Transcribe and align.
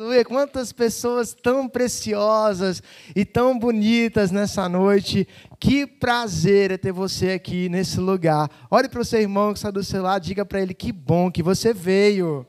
Aleluia, 0.00 0.24
quantas 0.24 0.72
pessoas 0.72 1.34
tão 1.34 1.68
preciosas 1.68 2.82
e 3.14 3.22
tão 3.22 3.58
bonitas 3.58 4.30
nessa 4.30 4.66
noite. 4.66 5.28
Que 5.58 5.86
prazer 5.86 6.70
é 6.70 6.78
ter 6.78 6.90
você 6.90 7.32
aqui 7.32 7.68
nesse 7.68 8.00
lugar. 8.00 8.48
Olhe 8.70 8.88
para 8.88 9.02
o 9.02 9.04
seu 9.04 9.20
irmão 9.20 9.52
que 9.52 9.58
está 9.58 9.70
do 9.70 9.84
seu 9.84 10.00
lado, 10.02 10.22
diga 10.22 10.42
para 10.42 10.62
ele 10.62 10.72
que 10.72 10.90
bom 10.90 11.30
que 11.30 11.42
você 11.42 11.74
veio. 11.74 12.46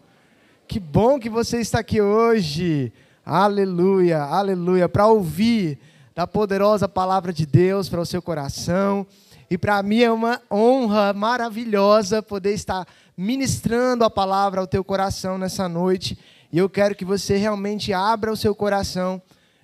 Que 0.66 0.80
bom 0.80 1.20
que 1.20 1.30
você 1.30 1.60
está 1.60 1.80
aqui 1.80 2.00
hoje. 2.00 2.94
Aleluia, 3.26 4.22
aleluia, 4.22 4.88
para 4.88 5.08
ouvir 5.08 5.78
da 6.16 6.26
poderosa 6.26 6.88
palavra 6.88 7.34
de 7.34 7.46
Deus 7.46 7.90
para 7.90 8.00
o 8.00 8.06
seu 8.06 8.22
coração. 8.22 9.06
E 9.50 9.58
para 9.58 9.84
mim 9.84 10.00
é 10.00 10.10
uma 10.10 10.42
honra 10.50 11.12
maravilhosa 11.12 12.24
poder 12.24 12.54
estar 12.54 12.88
ministrando 13.18 14.06
a 14.06 14.10
palavra 14.10 14.62
ao 14.62 14.68
teu 14.68 14.86
coração 14.86 15.38
nessa 15.38 15.68
noite. 15.68 16.18
E 16.52 16.58
eu 16.58 16.70
quero 16.70 16.96
que 16.96 17.06
você 17.06 17.38
realmente 17.38 17.94
abra 17.94 18.32
o 18.32 18.38
seu 18.38 18.54
coração 18.54 19.22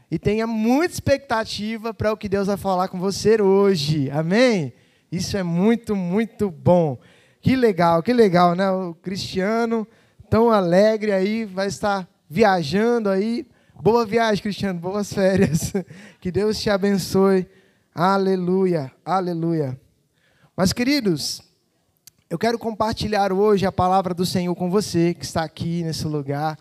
e 0.10 0.18
tenha 0.18 0.48
muita 0.48 0.94
expectativa 0.94 1.94
para 1.94 2.14
o 2.14 2.18
que 2.18 2.30
Deus 2.30 2.48
vai 2.48 2.56
falar 2.56 2.88
com 2.88 3.00
você 3.00 3.42
hoje. 3.42 4.10
Amém? 4.10 4.74
Isso 5.12 5.36
é 5.36 5.44
muito, 5.44 5.96
muito 5.96 6.50
bom. 6.50 6.98
Que 7.42 7.56
legal, 7.56 8.02
que 8.02 8.14
legal, 8.14 8.56
né? 8.56 8.70
O 8.72 8.94
Cristiano, 8.94 9.88
tão 10.30 10.50
alegre 10.50 11.12
aí, 11.12 11.46
vai 11.46 11.68
estar 11.68 12.08
viajando 12.30 13.10
aí. 13.10 13.46
Boa 13.82 14.06
viagem, 14.06 14.42
Cristiano, 14.42 14.80
boas 14.80 15.12
férias. 15.12 15.74
Que 16.20 16.32
Deus 16.32 16.60
te 16.60 16.70
abençoe. 16.70 17.48
Aleluia, 17.94 18.92
aleluia. 19.06 19.80
Mas, 20.56 20.74
queridos, 20.74 21.42
eu 22.30 22.38
quero 22.38 22.60
compartilhar 22.60 23.32
hoje 23.32 23.66
a 23.66 23.72
palavra 23.72 24.14
do 24.14 24.26
Senhor 24.26 24.54
com 24.56 24.70
você 24.70 25.14
que 25.14 25.24
está 25.24 25.44
aqui 25.44 25.84
nesse 25.84 26.06
lugar, 26.06 26.58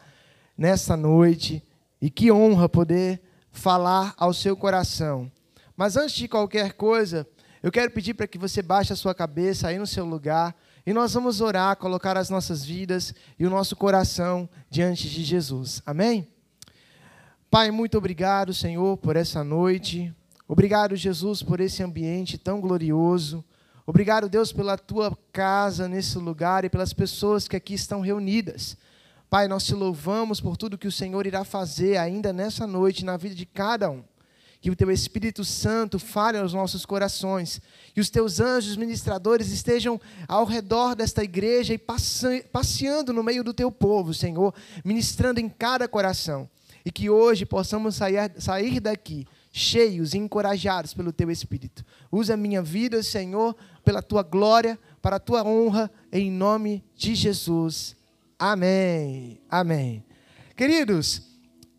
nessa 0.56 0.96
noite, 0.96 1.62
e 2.00 2.10
que 2.10 2.30
honra 2.30 2.68
poder 2.68 3.20
falar 3.50 4.14
ao 4.16 4.32
seu 4.32 4.56
coração. 4.56 5.30
Mas 5.76 5.96
antes 5.96 6.14
de 6.14 6.28
qualquer 6.28 6.72
coisa, 6.74 7.26
eu 7.62 7.72
quero 7.72 7.90
pedir 7.90 8.14
para 8.14 8.26
que 8.26 8.38
você 8.38 8.62
baixe 8.62 8.92
a 8.92 8.96
sua 8.96 9.14
cabeça 9.14 9.68
aí 9.68 9.78
no 9.78 9.86
seu 9.86 10.04
lugar 10.04 10.54
e 10.86 10.92
nós 10.92 11.14
vamos 11.14 11.40
orar, 11.40 11.76
colocar 11.76 12.16
as 12.16 12.30
nossas 12.30 12.64
vidas 12.64 13.12
e 13.38 13.46
o 13.46 13.50
nosso 13.50 13.74
coração 13.74 14.48
diante 14.70 15.10
de 15.10 15.24
Jesus. 15.24 15.82
Amém? 15.84 16.28
Pai, 17.50 17.70
muito 17.70 17.98
obrigado, 17.98 18.54
Senhor, 18.54 18.96
por 18.98 19.16
essa 19.16 19.42
noite. 19.42 20.14
Obrigado, 20.46 20.94
Jesus, 20.94 21.42
por 21.42 21.58
esse 21.58 21.82
ambiente 21.82 22.38
tão 22.38 22.60
glorioso. 22.60 23.44
Obrigado, 23.84 24.28
Deus, 24.28 24.52
pela 24.52 24.78
tua 24.78 25.16
casa 25.32 25.88
nesse 25.88 26.18
lugar 26.18 26.64
e 26.64 26.70
pelas 26.70 26.92
pessoas 26.92 27.48
que 27.48 27.56
aqui 27.56 27.74
estão 27.74 28.00
reunidas. 28.00 28.76
Pai, 29.28 29.48
nós 29.48 29.64
te 29.64 29.74
louvamos 29.74 30.40
por 30.40 30.56
tudo 30.56 30.78
que 30.78 30.86
o 30.86 30.92
Senhor 30.92 31.26
irá 31.26 31.42
fazer 31.42 31.96
ainda 31.96 32.32
nessa 32.32 32.66
noite 32.66 33.04
na 33.04 33.16
vida 33.16 33.34
de 33.34 33.44
cada 33.44 33.90
um. 33.90 34.04
Que 34.60 34.70
o 34.70 34.76
teu 34.76 34.90
Espírito 34.90 35.44
Santo 35.44 35.98
fale 35.98 36.38
aos 36.38 36.52
nossos 36.52 36.86
corações. 36.86 37.60
Que 37.92 38.00
os 38.00 38.08
teus 38.08 38.38
anjos 38.38 38.76
ministradores 38.76 39.50
estejam 39.50 40.00
ao 40.28 40.44
redor 40.44 40.94
desta 40.94 41.24
igreja 41.24 41.74
e 41.74 41.78
passeando 42.52 43.12
no 43.12 43.22
meio 43.22 43.42
do 43.42 43.52
teu 43.52 43.70
povo, 43.70 44.14
Senhor, 44.14 44.54
ministrando 44.84 45.40
em 45.40 45.48
cada 45.48 45.88
coração. 45.88 46.48
E 46.84 46.92
que 46.92 47.10
hoje 47.10 47.44
possamos 47.44 47.96
sair, 47.96 48.32
sair 48.38 48.78
daqui 48.78 49.26
cheios 49.50 50.14
e 50.14 50.18
encorajados 50.18 50.94
pelo 50.94 51.12
teu 51.12 51.30
Espírito. 51.30 51.84
Usa 52.12 52.34
a 52.34 52.36
minha 52.36 52.62
vida, 52.62 53.02
Senhor, 53.02 53.56
pela 53.84 54.02
tua 54.02 54.22
glória, 54.22 54.78
para 55.02 55.16
a 55.16 55.20
tua 55.20 55.42
honra, 55.42 55.90
em 56.12 56.30
nome 56.30 56.84
de 56.94 57.14
Jesus. 57.14 57.96
Amém. 58.38 59.40
Amém. 59.48 60.04
Queridos, 60.54 61.22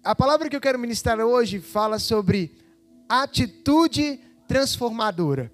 a 0.04 0.16
palavra 0.16 0.50
que 0.50 0.56
eu 0.56 0.62
quero 0.62 0.80
ministrar 0.80 1.20
hoje 1.20 1.60
fala 1.60 2.00
sobre 2.00 2.58
atitude 3.08 4.20
transformadora. 4.48 5.52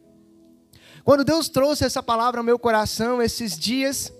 Quando 1.03 1.25
Deus 1.25 1.49
trouxe 1.49 1.83
essa 1.83 2.01
palavra 2.01 2.39
ao 2.39 2.43
meu 2.45 2.57
coração 2.57 3.21
esses 3.21 3.59
dias, 3.59 4.13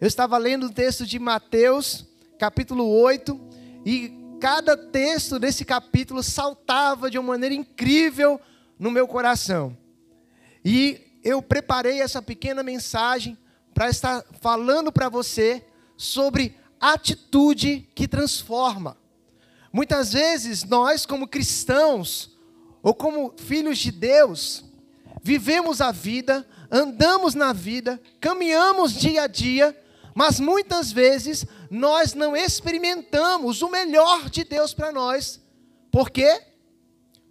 eu 0.00 0.08
estava 0.08 0.38
lendo 0.38 0.66
o 0.66 0.72
texto 0.72 1.04
de 1.04 1.18
Mateus, 1.18 2.06
capítulo 2.38 2.88
8, 2.88 3.38
e 3.84 4.38
cada 4.40 4.74
texto 4.74 5.38
desse 5.38 5.66
capítulo 5.66 6.22
saltava 6.22 7.10
de 7.10 7.18
uma 7.18 7.34
maneira 7.34 7.54
incrível 7.54 8.40
no 8.78 8.90
meu 8.90 9.06
coração. 9.06 9.76
E 10.64 11.18
eu 11.22 11.42
preparei 11.42 12.00
essa 12.00 12.22
pequena 12.22 12.62
mensagem 12.62 13.36
para 13.74 13.90
estar 13.90 14.24
falando 14.40 14.90
para 14.90 15.10
você 15.10 15.62
sobre 15.96 16.56
atitude 16.80 17.88
que 17.94 18.08
transforma. 18.08 18.96
Muitas 19.72 20.12
vezes 20.12 20.64
nós, 20.64 21.06
como 21.06 21.28
cristãos, 21.28 22.36
ou 22.82 22.92
como 22.92 23.32
filhos 23.36 23.78
de 23.78 23.92
Deus, 23.92 24.64
vivemos 25.22 25.80
a 25.80 25.92
vida, 25.92 26.46
andamos 26.70 27.34
na 27.34 27.52
vida, 27.52 28.00
caminhamos 28.20 28.92
dia 28.92 29.22
a 29.22 29.26
dia, 29.26 29.78
mas 30.14 30.40
muitas 30.40 30.92
vezes 30.92 31.46
nós 31.70 32.12
não 32.12 32.36
experimentamos 32.36 33.62
o 33.62 33.70
melhor 33.70 34.28
de 34.28 34.44
Deus 34.44 34.74
para 34.74 34.92
nós. 34.92 35.40
Por 35.90 36.10
quê? 36.10 36.42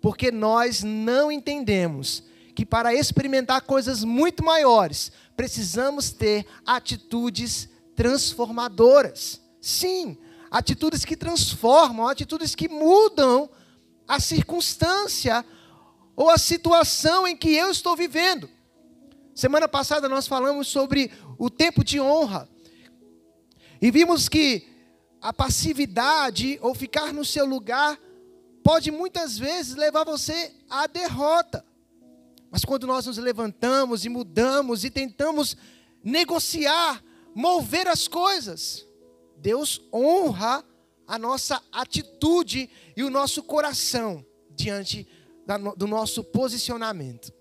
Porque 0.01 0.31
nós 0.31 0.81
não 0.81 1.31
entendemos 1.31 2.23
que 2.55 2.65
para 2.65 2.93
experimentar 2.93 3.61
coisas 3.61 4.03
muito 4.03 4.43
maiores, 4.43 5.11
precisamos 5.35 6.11
ter 6.11 6.45
atitudes 6.65 7.69
transformadoras. 8.01 9.39
Sim, 9.61 10.17
atitudes 10.49 11.05
que 11.05 11.15
transformam, 11.15 12.07
atitudes 12.07 12.55
que 12.55 12.67
mudam 12.67 13.47
a 14.07 14.19
circunstância 14.19 15.45
ou 16.15 16.27
a 16.27 16.37
situação 16.39 17.27
em 17.27 17.37
que 17.37 17.53
eu 17.53 17.69
estou 17.69 17.95
vivendo. 17.95 18.49
Semana 19.35 19.67
passada 19.67 20.09
nós 20.09 20.27
falamos 20.27 20.67
sobre 20.67 21.11
o 21.37 21.47
tempo 21.47 21.83
de 21.83 22.01
honra. 22.01 22.49
E 23.79 23.91
vimos 23.91 24.27
que 24.27 24.67
a 25.21 25.31
passividade 25.31 26.57
ou 26.59 26.73
ficar 26.73 27.13
no 27.13 27.23
seu 27.23 27.45
lugar 27.45 27.99
pode 28.63 28.89
muitas 28.89 29.37
vezes 29.37 29.75
levar 29.75 30.05
você 30.05 30.51
à 30.67 30.87
derrota. 30.87 31.63
Mas 32.49 32.65
quando 32.65 32.87
nós 32.87 33.05
nos 33.05 33.19
levantamos 33.19 34.05
e 34.05 34.09
mudamos 34.09 34.83
e 34.83 34.89
tentamos 34.89 35.55
negociar, 36.03 36.99
mover 37.33 37.87
as 37.87 38.07
coisas, 38.07 38.85
Deus 39.37 39.81
honra 39.93 40.63
a 41.07 41.17
nossa 41.17 41.61
atitude 41.71 42.69
e 42.95 43.03
o 43.03 43.09
nosso 43.09 43.43
coração 43.43 44.25
diante 44.51 45.07
do 45.75 45.87
nosso 45.87 46.23
posicionamento. 46.23 47.33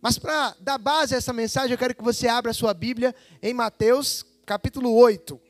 Mas 0.00 0.18
para 0.18 0.56
dar 0.60 0.78
base 0.78 1.14
a 1.14 1.18
essa 1.18 1.32
mensagem, 1.32 1.72
eu 1.72 1.78
quero 1.78 1.94
que 1.94 2.02
você 2.02 2.26
abra 2.26 2.50
a 2.50 2.54
sua 2.54 2.74
Bíblia 2.74 3.14
em 3.42 3.52
Mateus 3.52 4.24
capítulo 4.44 4.92
8. 4.94 5.40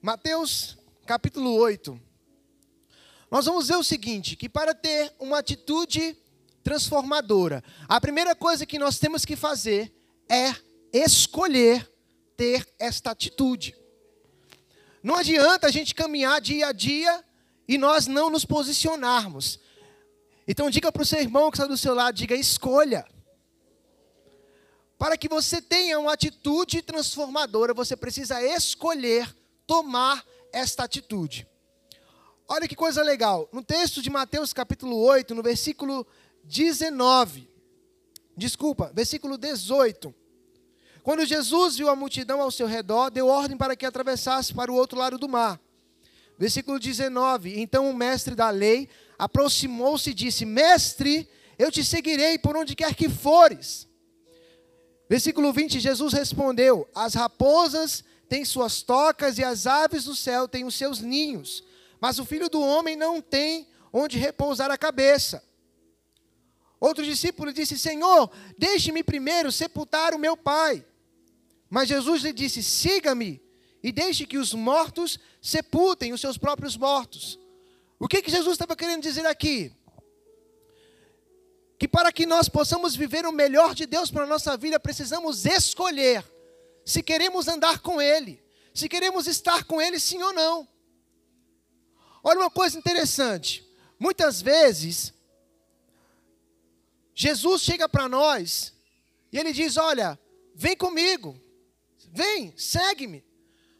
Mateus 0.00 0.78
capítulo 1.04 1.52
8. 1.54 2.05
Nós 3.30 3.46
vamos 3.46 3.68
ver 3.68 3.76
o 3.76 3.84
seguinte: 3.84 4.36
que 4.36 4.48
para 4.48 4.74
ter 4.74 5.12
uma 5.18 5.38
atitude 5.38 6.16
transformadora, 6.62 7.62
a 7.88 8.00
primeira 8.00 8.34
coisa 8.34 8.66
que 8.66 8.78
nós 8.78 8.98
temos 8.98 9.24
que 9.24 9.36
fazer 9.36 9.92
é 10.28 10.54
escolher 10.92 11.90
ter 12.36 12.66
esta 12.78 13.10
atitude. 13.10 13.76
Não 15.02 15.14
adianta 15.14 15.66
a 15.66 15.70
gente 15.70 15.94
caminhar 15.94 16.40
dia 16.40 16.68
a 16.68 16.72
dia 16.72 17.24
e 17.68 17.78
nós 17.78 18.06
não 18.06 18.30
nos 18.30 18.44
posicionarmos. 18.44 19.60
Então 20.46 20.70
diga 20.70 20.92
para 20.92 21.02
o 21.02 21.06
seu 21.06 21.20
irmão 21.20 21.50
que 21.50 21.56
está 21.56 21.66
do 21.66 21.76
seu 21.76 21.94
lado, 21.94 22.14
diga 22.14 22.34
escolha. 22.34 23.06
Para 24.98 25.16
que 25.16 25.28
você 25.28 25.60
tenha 25.60 25.98
uma 25.98 26.12
atitude 26.12 26.80
transformadora, 26.82 27.74
você 27.74 27.96
precisa 27.96 28.42
escolher 28.42 29.36
tomar 29.66 30.24
esta 30.52 30.84
atitude. 30.84 31.46
Olha 32.48 32.68
que 32.68 32.76
coisa 32.76 33.02
legal. 33.02 33.48
No 33.52 33.62
texto 33.62 34.00
de 34.00 34.08
Mateus 34.08 34.52
capítulo 34.52 34.96
8, 34.98 35.34
no 35.34 35.42
versículo 35.42 36.06
19, 36.44 37.48
desculpa, 38.36 38.92
versículo 38.94 39.36
18. 39.36 40.14
Quando 41.02 41.24
Jesus 41.24 41.76
viu 41.76 41.88
a 41.88 41.96
multidão 41.96 42.40
ao 42.40 42.50
seu 42.50 42.66
redor, 42.66 43.10
deu 43.10 43.26
ordem 43.26 43.56
para 43.56 43.76
que 43.76 43.86
atravessasse 43.86 44.54
para 44.54 44.70
o 44.70 44.74
outro 44.74 44.98
lado 44.98 45.18
do 45.18 45.28
mar. 45.28 45.60
Versículo 46.38 46.78
19. 46.78 47.60
Então 47.60 47.90
o 47.90 47.94
mestre 47.94 48.34
da 48.34 48.50
lei 48.50 48.88
aproximou-se 49.18 50.10
e 50.10 50.14
disse: 50.14 50.44
Mestre, 50.44 51.28
eu 51.58 51.70
te 51.70 51.84
seguirei 51.84 52.38
por 52.38 52.56
onde 52.56 52.74
quer 52.74 52.94
que 52.94 53.08
fores. 53.08 53.88
Versículo 55.08 55.52
20: 55.52 55.80
Jesus 55.80 56.12
respondeu: 56.12 56.88
As 56.94 57.14
raposas 57.14 58.04
tem 58.28 58.44
suas 58.44 58.82
tocas 58.82 59.38
e 59.38 59.44
as 59.44 59.66
aves 59.66 60.04
do 60.04 60.14
céu 60.14 60.48
têm 60.48 60.64
os 60.64 60.74
seus 60.74 61.00
ninhos, 61.00 61.62
mas 62.06 62.20
o 62.20 62.24
filho 62.24 62.48
do 62.48 62.60
homem 62.60 62.94
não 62.94 63.20
tem 63.20 63.66
onde 63.92 64.16
repousar 64.16 64.70
a 64.70 64.78
cabeça. 64.78 65.42
Outro 66.78 67.04
discípulo 67.04 67.52
disse: 67.52 67.76
Senhor, 67.76 68.30
deixe-me 68.56 69.02
primeiro 69.02 69.50
sepultar 69.50 70.14
o 70.14 70.18
meu 70.18 70.36
pai. 70.36 70.86
Mas 71.68 71.88
Jesus 71.88 72.22
lhe 72.22 72.32
disse: 72.32 72.62
Siga-me 72.62 73.42
e 73.82 73.90
deixe 73.90 74.24
que 74.24 74.38
os 74.38 74.54
mortos 74.54 75.18
sepultem 75.42 76.12
os 76.12 76.20
seus 76.20 76.38
próprios 76.38 76.76
mortos. 76.76 77.40
O 77.98 78.06
que, 78.06 78.22
que 78.22 78.30
Jesus 78.30 78.52
estava 78.52 78.76
querendo 78.76 79.02
dizer 79.02 79.26
aqui? 79.26 79.72
Que 81.76 81.88
para 81.88 82.12
que 82.12 82.24
nós 82.24 82.48
possamos 82.48 82.94
viver 82.94 83.26
o 83.26 83.32
melhor 83.32 83.74
de 83.74 83.84
Deus 83.84 84.12
para 84.12 84.22
a 84.22 84.28
nossa 84.28 84.56
vida, 84.56 84.78
precisamos 84.78 85.44
escolher 85.44 86.24
se 86.84 87.02
queremos 87.02 87.48
andar 87.48 87.80
com 87.80 88.00
Ele, 88.00 88.40
se 88.72 88.88
queremos 88.88 89.26
estar 89.26 89.64
com 89.64 89.82
Ele, 89.82 89.98
sim 89.98 90.22
ou 90.22 90.32
não. 90.32 90.75
Olha 92.28 92.40
uma 92.40 92.50
coisa 92.50 92.76
interessante. 92.76 93.64
Muitas 94.00 94.42
vezes, 94.42 95.14
Jesus 97.14 97.62
chega 97.62 97.88
para 97.88 98.08
nós 98.08 98.72
e 99.32 99.38
Ele 99.38 99.52
diz: 99.52 99.76
Olha, 99.76 100.18
vem 100.52 100.76
comigo, 100.76 101.40
vem, 102.12 102.52
segue-me. 102.56 103.24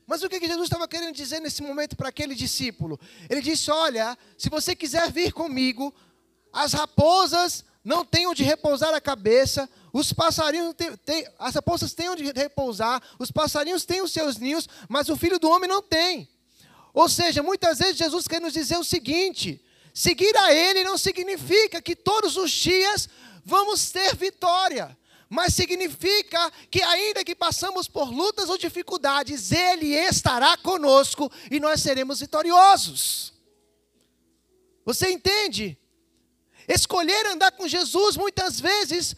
Mas 0.07 0.23
o 0.23 0.29
que 0.29 0.39
Jesus 0.39 0.67
estava 0.67 0.87
querendo 0.87 1.13
dizer 1.13 1.41
nesse 1.41 1.61
momento 1.61 1.97
para 1.97 2.09
aquele 2.09 2.37
discípulo? 2.37 3.01
Ele 3.29 3.43
disse: 3.43 3.69
Olha, 3.69 4.17
se 4.39 4.49
você 4.49 4.77
quiser 4.77 5.11
vir 5.11 5.33
comigo, 5.33 5.93
as 6.53 6.73
raposas 6.73 7.65
não 7.83 8.05
têm 8.05 8.29
onde 8.29 8.45
repousar 8.45 8.95
a 8.95 9.01
cabeça, 9.01 9.69
os 9.93 10.13
passarinhos 10.13 10.73
têm, 10.75 10.97
têm, 10.99 11.29
as 11.37 11.57
raposas 11.57 11.95
têm 11.95 12.11
onde 12.11 12.23
repousar, 12.31 13.03
os 13.19 13.33
passarinhos 13.33 13.85
têm 13.85 14.03
os 14.03 14.13
seus 14.13 14.37
ninhos, 14.37 14.69
mas 14.89 15.09
o 15.09 15.17
filho 15.17 15.41
do 15.41 15.51
homem 15.51 15.69
não 15.69 15.83
tem. 15.83 16.29
Ou 16.97 17.11
seja, 17.11 17.43
muitas 17.43 17.79
vezes 17.79 17.99
Jesus 17.99 18.27
quer 18.27 18.41
nos 18.41 18.55
dizer 18.55 18.79
o 18.79 18.83
seguinte: 18.83 19.63
seguir 19.93 20.35
a 20.39 20.55
Ele 20.55 20.83
não 20.83 20.97
significa 20.97 21.83
que 21.83 21.95
todos 21.95 22.39
os 22.39 22.51
dias 22.51 23.07
vamos 23.45 23.91
ter 23.91 24.17
vitória 24.17 24.97
mas 25.29 25.55
significa 25.55 26.53
que, 26.71 26.81
ainda 26.83 27.25
que 27.25 27.35
passamos 27.35 27.89
por 27.89 28.09
lutas 28.11 28.49
ou 28.49 28.57
dificuldades, 28.57 29.51
Ele 29.51 29.89
estará 29.89 30.57
conosco 30.57 31.31
e 31.51 31.59
nós 31.59 31.83
seremos 31.83 32.21
vitoriosos. 32.21 33.35
Você 34.85 35.11
entende? 35.11 35.77
Escolher 36.69 37.27
andar 37.27 37.51
com 37.53 37.67
Jesus, 37.67 38.17
muitas 38.17 38.61
vezes, 38.61 39.17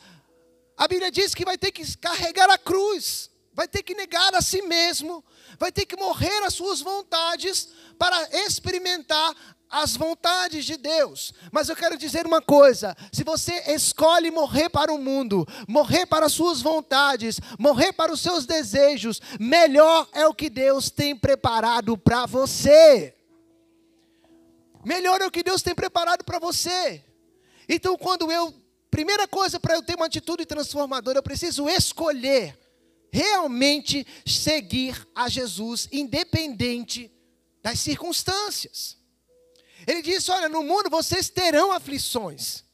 a 0.79 0.89
Bíblia 0.89 1.11
diz 1.11 1.35
que 1.35 1.45
vai 1.45 1.59
ter 1.59 1.73
que 1.73 1.97
carregar 1.99 2.49
a 2.49 2.57
cruz, 2.57 3.31
vai 3.53 3.69
ter 3.69 3.83
que 3.83 3.95
negar 3.95 4.35
a 4.35 4.41
si 4.41 4.63
mesmo, 4.63 5.23
vai 5.59 5.73
ter 5.73 5.87
que 5.87 5.97
morrer 5.97 6.45
as 6.45 6.55
suas 6.55 6.81
vontades 6.81 7.69
para 7.99 8.45
experimentar 8.45 9.35
as 9.71 9.97
vontades 9.97 10.65
de 10.65 10.77
Deus. 10.77 11.33
Mas 11.53 11.69
eu 11.69 11.77
quero 11.77 11.99
dizer 11.99 12.27
uma 12.27 12.41
coisa: 12.41 12.97
se 13.13 13.23
você 13.23 13.53
escolhe 13.73 14.31
morrer 14.31 14.69
para 14.69 14.93
o 14.93 14.99
mundo, 14.99 15.47
morrer 15.67 16.07
para 16.07 16.27
as 16.27 16.33
suas 16.33 16.63
vontades, 16.63 17.41
morrer 17.59 17.93
para 17.93 18.13
os 18.13 18.21
seus 18.21 18.47
desejos, 18.47 19.21
melhor 19.39 20.09
é 20.13 20.27
o 20.27 20.35
que 20.35 20.49
Deus 20.49 20.91
tem 20.91 21.15
preparado 21.15 21.97
para 21.97 22.27
você. 22.27 23.15
Melhor 24.85 25.21
é 25.21 25.27
o 25.27 25.31
que 25.31 25.43
Deus 25.43 25.61
tem 25.61 25.75
preparado 25.75 26.25
para 26.25 26.39
você. 26.39 27.05
Então, 27.69 27.99
quando 27.99 28.33
eu, 28.33 28.55
primeira 28.91 29.29
coisa 29.29 29.61
para 29.61 29.75
eu 29.75 29.83
ter 29.83 29.97
uma 29.97 30.07
atitude 30.07 30.47
transformadora, 30.47 31.19
eu 31.19 31.23
preciso 31.23 31.69
escolher 31.69 32.59
realmente 33.13 34.07
seguir 34.27 35.07
a 35.15 35.29
Jesus, 35.29 35.89
independente 35.91 37.11
das 37.63 37.81
circunstâncias. 37.81 38.97
Ele 39.87 40.03
disse: 40.03 40.31
Olha, 40.31 40.49
no 40.49 40.63
mundo 40.63 40.91
vocês 40.91 41.29
terão 41.29 41.73
aflições, 41.73 42.65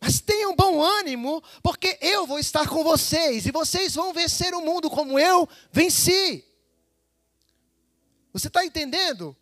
mas 0.00 0.20
tenham 0.20 0.54
bom 0.54 0.82
ânimo, 0.82 1.42
porque 1.62 1.98
eu 2.00 2.26
vou 2.26 2.38
estar 2.38 2.68
com 2.68 2.82
vocês 2.84 3.46
e 3.46 3.50
vocês 3.50 3.94
vão 3.94 4.12
vencer 4.12 4.54
o 4.54 4.60
mundo 4.60 4.90
como 4.90 5.18
eu 5.18 5.48
venci. 5.70 6.44
Você 8.32 8.48
está 8.48 8.64
entendendo? 8.64 9.36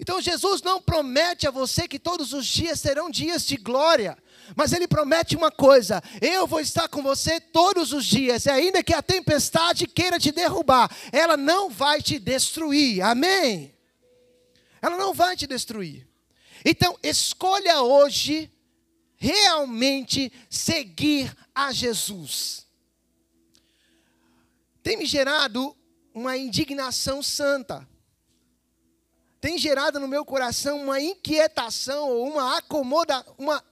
Então 0.00 0.20
Jesus 0.20 0.62
não 0.62 0.80
promete 0.80 1.46
a 1.46 1.50
você 1.50 1.86
que 1.86 1.98
todos 1.98 2.32
os 2.32 2.46
dias 2.46 2.80
serão 2.80 3.10
dias 3.10 3.46
de 3.46 3.56
glória, 3.56 4.18
mas 4.56 4.72
Ele 4.72 4.88
promete 4.88 5.36
uma 5.36 5.50
coisa: 5.50 6.02
eu 6.20 6.46
vou 6.46 6.60
estar 6.60 6.88
com 6.88 7.02
você 7.02 7.40
todos 7.40 7.92
os 7.92 8.04
dias, 8.04 8.46
e 8.46 8.50
ainda 8.50 8.82
que 8.82 8.94
a 8.94 9.02
tempestade 9.02 9.86
queira 9.86 10.18
te 10.18 10.32
derrubar, 10.32 10.90
ela 11.12 11.36
não 11.36 11.70
vai 11.70 12.02
te 12.02 12.18
destruir, 12.18 13.02
amém? 13.02 13.74
Ela 14.80 14.96
não 14.96 15.14
vai 15.14 15.36
te 15.36 15.46
destruir. 15.46 16.08
Então, 16.64 16.98
escolha 17.02 17.82
hoje 17.82 18.52
realmente 19.16 20.32
seguir 20.50 21.32
a 21.54 21.72
Jesus. 21.72 22.66
Tem 24.82 24.96
me 24.96 25.06
gerado 25.06 25.76
uma 26.12 26.36
indignação 26.36 27.22
santa. 27.22 27.88
Tem 29.40 29.58
gerado 29.58 29.98
no 29.98 30.08
meu 30.08 30.24
coração 30.24 30.82
uma 30.82 31.00
inquietação 31.00 32.10
ou 32.10 32.28
uma 32.28 32.58
acomoda, 32.58 33.24
uma 33.38 33.62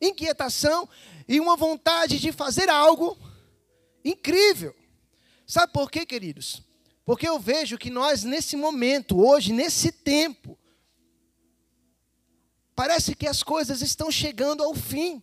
inquietação 0.00 0.88
e 1.26 1.40
uma 1.40 1.56
vontade 1.56 2.18
de 2.18 2.32
fazer 2.32 2.68
algo 2.68 3.18
incrível. 4.04 4.74
Sabe 5.46 5.72
por 5.72 5.90
quê, 5.90 6.04
queridos? 6.06 6.62
Porque 7.04 7.28
eu 7.28 7.38
vejo 7.38 7.78
que 7.78 7.90
nós 7.90 8.24
nesse 8.24 8.56
momento, 8.56 9.18
hoje, 9.18 9.52
nesse 9.52 9.90
tempo, 9.90 10.58
Parece 12.78 13.16
que 13.16 13.26
as 13.26 13.42
coisas 13.42 13.82
estão 13.82 14.08
chegando 14.08 14.62
ao 14.62 14.72
fim. 14.72 15.20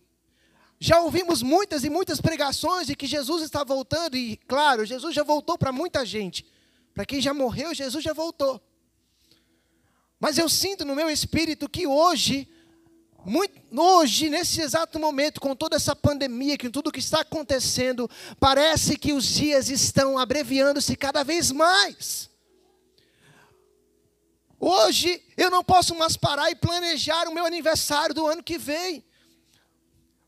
Já 0.78 1.00
ouvimos 1.00 1.40
muitas 1.40 1.84
e 1.84 1.88
muitas 1.88 2.20
pregações 2.20 2.86
de 2.86 2.94
que 2.94 3.06
Jesus 3.06 3.42
está 3.42 3.64
voltando, 3.64 4.14
e 4.14 4.36
claro, 4.46 4.84
Jesus 4.84 5.14
já 5.14 5.22
voltou 5.22 5.56
para 5.56 5.72
muita 5.72 6.04
gente. 6.04 6.44
Para 6.92 7.06
quem 7.06 7.18
já 7.18 7.32
morreu, 7.32 7.72
Jesus 7.72 8.04
já 8.04 8.12
voltou. 8.12 8.60
Mas 10.20 10.36
eu 10.36 10.50
sinto 10.50 10.84
no 10.84 10.94
meu 10.94 11.08
espírito 11.08 11.66
que 11.66 11.86
hoje, 11.86 12.46
muito, 13.26 13.60
hoje, 13.76 14.30
nesse 14.30 14.60
exato 14.60 15.00
momento, 15.00 15.40
com 15.40 15.56
toda 15.56 15.74
essa 15.74 15.96
pandemia, 15.96 16.56
com 16.56 16.70
tudo 16.70 16.92
que 16.92 17.00
está 17.00 17.22
acontecendo, 17.22 18.08
parece 18.38 18.96
que 18.96 19.12
os 19.12 19.24
dias 19.24 19.68
estão 19.68 20.16
abreviando-se 20.16 20.94
cada 20.94 21.24
vez 21.24 21.50
mais. 21.50 22.30
Hoje 24.60 25.20
eu 25.36 25.50
não 25.50 25.64
posso 25.64 25.96
mais 25.96 26.16
parar 26.16 26.52
e 26.52 26.54
planejar 26.54 27.26
o 27.26 27.34
meu 27.34 27.44
aniversário 27.44 28.14
do 28.14 28.24
ano 28.28 28.44
que 28.44 28.56
vem. 28.58 29.04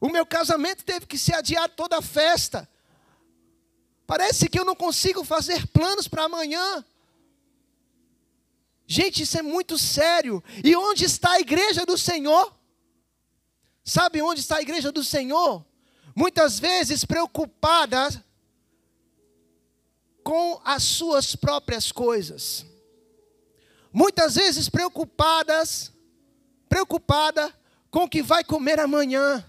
O 0.00 0.08
meu 0.08 0.26
casamento 0.26 0.84
teve 0.84 1.06
que 1.06 1.16
ser 1.16 1.34
adiado 1.34 1.74
toda 1.76 1.98
a 1.98 2.02
festa. 2.02 2.68
Parece 4.08 4.48
que 4.48 4.58
eu 4.58 4.64
não 4.64 4.74
consigo 4.74 5.22
fazer 5.22 5.68
planos 5.68 6.08
para 6.08 6.24
amanhã. 6.24 6.84
Gente, 8.88 9.22
isso 9.22 9.38
é 9.38 9.42
muito 9.42 9.78
sério. 9.78 10.42
E 10.64 10.74
onde 10.74 11.04
está 11.04 11.34
a 11.34 11.40
igreja 11.40 11.86
do 11.86 11.96
Senhor? 11.96 12.57
Sabe 13.88 14.20
onde 14.22 14.40
está 14.40 14.56
a 14.56 14.62
igreja 14.62 14.92
do 14.92 15.02
Senhor? 15.02 15.64
Muitas 16.14 16.58
vezes 16.58 17.04
preocupada 17.04 18.08
com 20.22 20.60
as 20.64 20.82
suas 20.82 21.34
próprias 21.34 21.90
coisas 21.90 22.66
muitas 23.92 24.34
vezes 24.34 24.68
preocupadas, 24.68 25.92
preocupada 26.68 27.52
com 27.90 28.04
o 28.04 28.08
que 28.08 28.22
vai 28.22 28.44
comer 28.44 28.80
amanhã. 28.80 29.44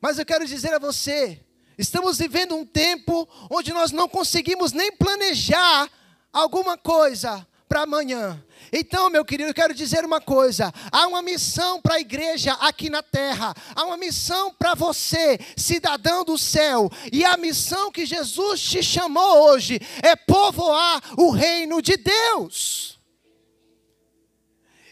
Mas 0.00 0.18
eu 0.18 0.26
quero 0.26 0.46
dizer 0.46 0.74
a 0.74 0.78
você, 0.78 1.40
estamos 1.78 2.18
vivendo 2.18 2.54
um 2.54 2.64
tempo 2.64 3.28
onde 3.50 3.72
nós 3.72 3.90
não 3.90 4.08
conseguimos 4.08 4.72
nem 4.72 4.92
planejar 4.92 5.90
alguma 6.32 6.76
coisa 6.76 7.46
para 7.68 7.82
amanhã. 7.82 8.43
Então, 8.76 9.08
meu 9.08 9.24
querido, 9.24 9.50
eu 9.50 9.54
quero 9.54 9.72
dizer 9.72 10.04
uma 10.04 10.20
coisa: 10.20 10.74
há 10.90 11.06
uma 11.06 11.22
missão 11.22 11.80
para 11.80 11.94
a 11.94 12.00
igreja 12.00 12.54
aqui 12.54 12.90
na 12.90 13.04
terra, 13.04 13.54
há 13.72 13.84
uma 13.84 13.96
missão 13.96 14.52
para 14.52 14.74
você, 14.74 15.38
cidadão 15.56 16.24
do 16.24 16.36
céu, 16.36 16.90
e 17.12 17.24
a 17.24 17.36
missão 17.36 17.92
que 17.92 18.04
Jesus 18.04 18.60
te 18.60 18.82
chamou 18.82 19.44
hoje 19.44 19.80
é 20.02 20.16
povoar 20.16 21.00
o 21.16 21.30
reino 21.30 21.80
de 21.80 21.96
Deus. 21.96 22.98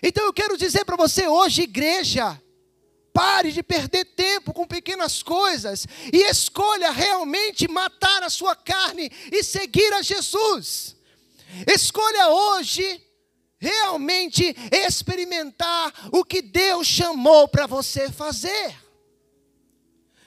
Então 0.00 0.26
eu 0.26 0.32
quero 0.32 0.56
dizer 0.56 0.84
para 0.84 0.96
você 0.96 1.26
hoje, 1.26 1.62
igreja, 1.62 2.40
Pare 3.12 3.52
de 3.52 3.62
perder 3.62 4.06
tempo 4.06 4.54
com 4.54 4.66
pequenas 4.66 5.22
coisas 5.22 5.86
e 6.10 6.16
escolha 6.30 6.90
realmente 6.90 7.68
matar 7.68 8.22
a 8.22 8.30
sua 8.30 8.56
carne 8.56 9.12
e 9.30 9.44
seguir 9.44 9.92
a 9.92 10.00
Jesus. 10.00 10.96
Escolha 11.66 12.28
hoje 12.30 13.02
realmente 13.62 14.56
experimentar 14.72 16.10
o 16.10 16.24
que 16.24 16.42
Deus 16.42 16.84
chamou 16.84 17.46
para 17.46 17.64
você 17.64 18.10
fazer. 18.10 18.76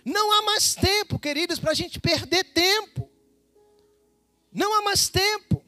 Não 0.06 0.32
há 0.32 0.42
mais 0.44 0.74
tempo, 0.74 1.20
queridos, 1.20 1.60
para 1.60 1.72
a 1.72 1.76
gente 1.76 2.00
perder 2.00 2.46
tempo. 2.46 3.10
Não 4.54 4.74
há 4.80 4.82
mais 4.84 5.10
tempo. 5.10 5.62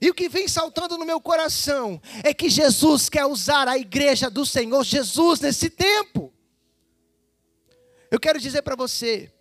E 0.00 0.10
o 0.10 0.14
que 0.14 0.28
vem 0.28 0.48
saltando 0.48 0.98
no 0.98 1.04
meu 1.04 1.20
coração 1.20 2.02
é 2.24 2.34
que 2.34 2.48
Jesus 2.48 3.08
quer 3.08 3.26
usar 3.26 3.68
a 3.68 3.78
igreja 3.78 4.28
do 4.28 4.44
Senhor 4.44 4.82
Jesus 4.82 5.38
nesse 5.38 5.70
tempo. 5.70 6.32
Eu 8.10 8.18
quero 8.18 8.40
dizer 8.40 8.62
para 8.62 8.74
você 8.74 9.32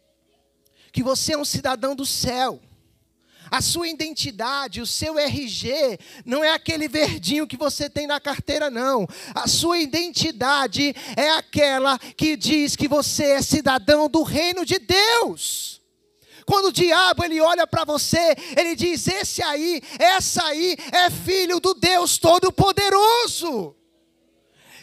que 0.91 1.01
você 1.01 1.33
é 1.33 1.37
um 1.37 1.45
cidadão 1.45 1.95
do 1.95 2.05
céu. 2.05 2.61
A 3.49 3.61
sua 3.61 3.87
identidade, 3.87 4.81
o 4.81 4.85
seu 4.85 5.17
RG, 5.17 5.99
não 6.25 6.43
é 6.43 6.51
aquele 6.53 6.87
verdinho 6.87 7.47
que 7.47 7.57
você 7.57 7.89
tem 7.89 8.07
na 8.07 8.19
carteira, 8.19 8.69
não. 8.69 9.07
A 9.33 9.47
sua 9.47 9.79
identidade 9.79 10.95
é 11.15 11.29
aquela 11.31 11.97
que 11.97 12.35
diz 12.35 12.75
que 12.75 12.87
você 12.87 13.23
é 13.31 13.41
cidadão 13.41 14.09
do 14.09 14.23
reino 14.23 14.65
de 14.65 14.79
Deus. 14.79 15.81
Quando 16.45 16.67
o 16.67 16.71
diabo 16.71 17.25
ele 17.25 17.41
olha 17.41 17.67
para 17.67 17.83
você, 17.83 18.35
ele 18.57 18.73
diz: 18.73 19.05
Esse 19.05 19.43
aí, 19.43 19.81
essa 19.99 20.43
aí 20.45 20.77
é 20.93 21.09
filho 21.09 21.59
do 21.59 21.73
Deus 21.73 22.17
Todo-Poderoso. 22.17 23.75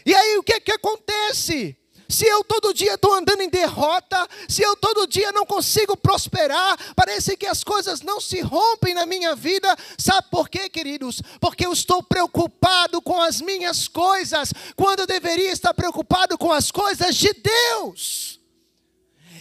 E 0.05 0.15
aí 0.15 0.37
o 0.37 0.43
que, 0.43 0.61
que 0.61 0.73
acontece? 0.73 1.77
Se 2.09 2.27
eu 2.27 2.45
todo 2.45 2.75
dia 2.75 2.95
estou 2.95 3.15
andando 3.15 3.41
em 3.41 3.49
derrota, 3.49 4.29
se 4.49 4.63
eu 4.63 4.77
todo 4.77 5.07
dia 5.07 5.33
não 5.33 5.47
consigo 5.47 5.97
prosperar, 5.97 6.79
parece 6.95 7.37
que 7.37 7.47
as 7.47 7.65
coisas 7.65 8.01
não 8.01 8.21
se 8.21 8.41
rompem 8.41 8.95
na 8.95 9.07
minha 9.07 9.35
vida, 9.35 9.75
sabe 9.99 10.29
por 10.31 10.49
quê, 10.49 10.69
queridos? 10.69 11.23
Porque 11.41 11.67
eu 11.67 11.73
estou 11.73 12.03
preocupado 12.03 13.01
com 13.01 13.21
as 13.21 13.41
minhas 13.41 13.89
coisas, 13.89 14.53
quando 14.77 15.01
eu 15.01 15.07
deveria 15.07 15.53
estar 15.53 15.75
preocupado 15.75 16.37
com 16.39 16.53
as 16.53 16.71
coisas 16.71 17.15
de 17.17 17.33
Deus. 17.33 18.44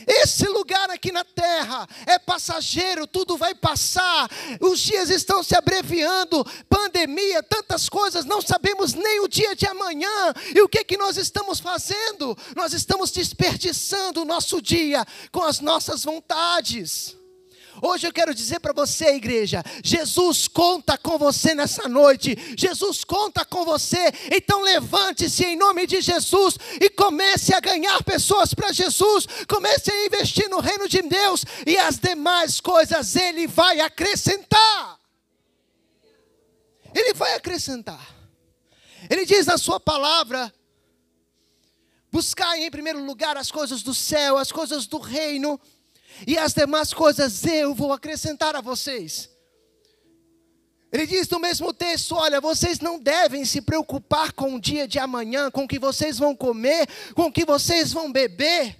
Esse 0.07 0.47
lugar 0.47 0.89
aqui 0.89 1.11
na 1.11 1.23
terra 1.23 1.87
é 2.05 2.19
passageiro, 2.19 3.07
tudo 3.07 3.37
vai 3.37 3.55
passar. 3.55 4.29
Os 4.59 4.79
dias 4.79 5.09
estão 5.09 5.43
se 5.43 5.55
abreviando, 5.55 6.45
pandemia, 6.69 7.41
tantas 7.43 7.89
coisas, 7.89 8.25
não 8.25 8.41
sabemos 8.41 8.93
nem 8.93 9.19
o 9.21 9.27
dia 9.27 9.55
de 9.55 9.65
amanhã. 9.65 10.33
E 10.55 10.61
o 10.61 10.69
que 10.69 10.83
que 10.83 10.97
nós 10.97 11.17
estamos 11.17 11.59
fazendo? 11.59 12.37
Nós 12.55 12.73
estamos 12.73 13.11
desperdiçando 13.11 14.21
o 14.21 14.25
nosso 14.25 14.61
dia 14.61 15.05
com 15.31 15.43
as 15.43 15.59
nossas 15.59 16.03
vontades. 16.03 17.15
Hoje 17.81 18.07
eu 18.07 18.13
quero 18.13 18.33
dizer 18.33 18.59
para 18.59 18.73
você, 18.73 19.15
igreja, 19.15 19.63
Jesus 19.83 20.47
conta 20.47 20.97
com 20.97 21.17
você 21.17 21.55
nessa 21.55 21.87
noite. 21.87 22.37
Jesus 22.57 23.03
conta 23.03 23.43
com 23.43 23.65
você. 23.65 24.11
Então 24.31 24.61
levante-se 24.61 25.43
em 25.43 25.55
nome 25.55 25.87
de 25.87 26.01
Jesus 26.01 26.57
e 26.79 26.89
comece 26.89 27.53
a 27.53 27.59
ganhar 27.59 28.03
pessoas 28.03 28.53
para 28.53 28.71
Jesus. 28.71 29.25
Comece 29.47 29.91
a 29.91 30.05
investir 30.05 30.49
no 30.49 30.59
reino 30.59 30.87
de 30.87 31.01
Deus 31.01 31.45
e 31.65 31.77
as 31.77 31.97
demais 31.97 32.61
coisas 32.61 33.15
ele 33.15 33.47
vai 33.47 33.79
acrescentar. 33.79 34.99
Ele 36.93 37.13
vai 37.13 37.33
acrescentar. 37.33 38.13
Ele 39.09 39.25
diz 39.25 39.45
na 39.45 39.57
sua 39.57 39.79
palavra: 39.79 40.53
buscar 42.11 42.57
em 42.57 42.69
primeiro 42.69 43.03
lugar 43.03 43.35
as 43.35 43.51
coisas 43.51 43.81
do 43.81 43.93
céu, 43.93 44.37
as 44.37 44.51
coisas 44.51 44.85
do 44.85 44.99
reino 44.99 45.59
e 46.27 46.37
as 46.37 46.53
demais 46.53 46.93
coisas 46.93 47.45
eu 47.45 47.73
vou 47.73 47.93
acrescentar 47.93 48.55
a 48.55 48.61
vocês. 48.61 49.29
Ele 50.91 51.07
diz 51.07 51.27
no 51.27 51.39
mesmo 51.39 51.73
texto: 51.73 52.15
Olha, 52.15 52.39
vocês 52.39 52.79
não 52.79 52.99
devem 52.99 53.43
se 53.45 53.61
preocupar 53.61 54.31
com 54.31 54.55
o 54.55 54.61
dia 54.61 54.87
de 54.87 54.99
amanhã, 54.99 55.49
com 55.49 55.63
o 55.63 55.67
que 55.67 55.79
vocês 55.79 56.19
vão 56.19 56.35
comer, 56.35 56.87
com 57.15 57.23
o 57.23 57.31
que 57.31 57.45
vocês 57.45 57.91
vão 57.91 58.11
beber. 58.11 58.77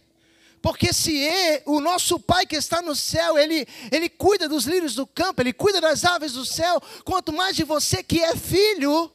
Porque 0.61 0.93
se 0.93 1.27
é, 1.27 1.61
o 1.65 1.81
nosso 1.81 2.17
Pai 2.17 2.45
que 2.45 2.55
está 2.55 2.81
no 2.81 2.95
céu, 2.95 3.37
ele, 3.37 3.67
ele 3.91 4.07
cuida 4.07 4.47
dos 4.47 4.63
lírios 4.63 4.95
do 4.95 5.05
campo, 5.05 5.41
Ele 5.41 5.51
cuida 5.51 5.81
das 5.81 6.05
aves 6.05 6.33
do 6.33 6.45
céu, 6.45 6.81
quanto 7.03 7.33
mais 7.33 7.53
de 7.55 7.65
você 7.65 8.01
que 8.01 8.21
é 8.21 8.33
filho, 8.33 9.11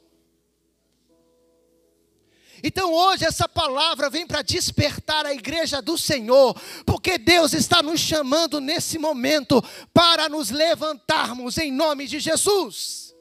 então 2.63 2.93
hoje 2.93 3.25
essa 3.25 3.47
palavra 3.47 4.09
vem 4.09 4.25
para 4.25 4.41
despertar 4.41 5.25
a 5.25 5.33
igreja 5.33 5.81
do 5.81 5.97
Senhor, 5.97 6.59
porque 6.85 7.17
Deus 7.17 7.53
está 7.53 7.81
nos 7.81 7.99
chamando 7.99 8.59
nesse 8.59 8.97
momento 8.97 9.63
para 9.93 10.27
nos 10.27 10.49
levantarmos 10.49 11.57
em 11.57 11.71
nome 11.71 12.07
de 12.07 12.19
Jesus. 12.19 13.13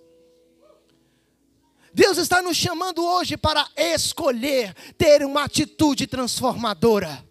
Deus 1.92 2.18
está 2.18 2.40
nos 2.42 2.56
chamando 2.56 3.04
hoje 3.04 3.36
para 3.36 3.68
escolher 3.76 4.74
ter 4.96 5.24
uma 5.24 5.44
atitude 5.44 6.06
transformadora. 6.06 7.26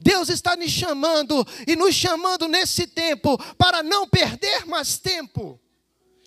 Deus 0.00 0.28
está 0.28 0.56
nos 0.56 0.70
chamando 0.70 1.46
e 1.66 1.76
nos 1.76 1.94
chamando 1.94 2.46
nesse 2.48 2.86
tempo 2.86 3.36
para 3.56 3.82
não 3.82 4.08
perder 4.08 4.64
mais 4.66 4.98
tempo 4.98 5.60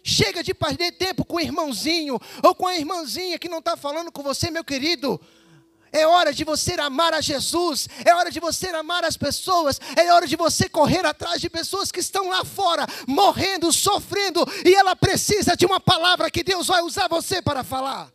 Chega 0.03 0.43
de 0.43 0.53
perder 0.53 0.91
tempo 0.91 1.24
com 1.24 1.38
o 1.38 1.39
irmãozinho 1.39 2.19
ou 2.43 2.53
com 2.53 2.67
a 2.67 2.75
irmãzinha 2.75 3.39
que 3.39 3.48
não 3.48 3.60
está 3.60 3.77
falando 3.77 4.12
com 4.12 4.22
você, 4.22 4.51
meu 4.51 4.63
querido. 4.63 5.19
É 5.93 6.05
hora 6.05 6.33
de 6.33 6.43
você 6.43 6.74
amar 6.74 7.13
a 7.13 7.22
Jesus, 7.22 7.88
é 8.03 8.13
hora 8.13 8.29
de 8.29 8.39
você 8.39 8.67
amar 8.69 9.05
as 9.05 9.15
pessoas, 9.15 9.79
é 9.95 10.12
hora 10.12 10.27
de 10.27 10.36
você 10.36 10.67
correr 10.67 11.05
atrás 11.05 11.39
de 11.39 11.50
pessoas 11.50 11.91
que 11.91 12.00
estão 12.00 12.29
lá 12.29 12.43
fora, 12.43 12.88
morrendo, 13.07 13.72
sofrendo, 13.72 14.43
e 14.65 14.74
ela 14.74 14.95
precisa 14.95 15.55
de 15.55 15.67
uma 15.67 15.79
palavra 15.79 16.31
que 16.31 16.43
Deus 16.43 16.65
vai 16.65 16.81
usar 16.81 17.07
você 17.07 17.43
para 17.43 17.63
falar. 17.63 18.12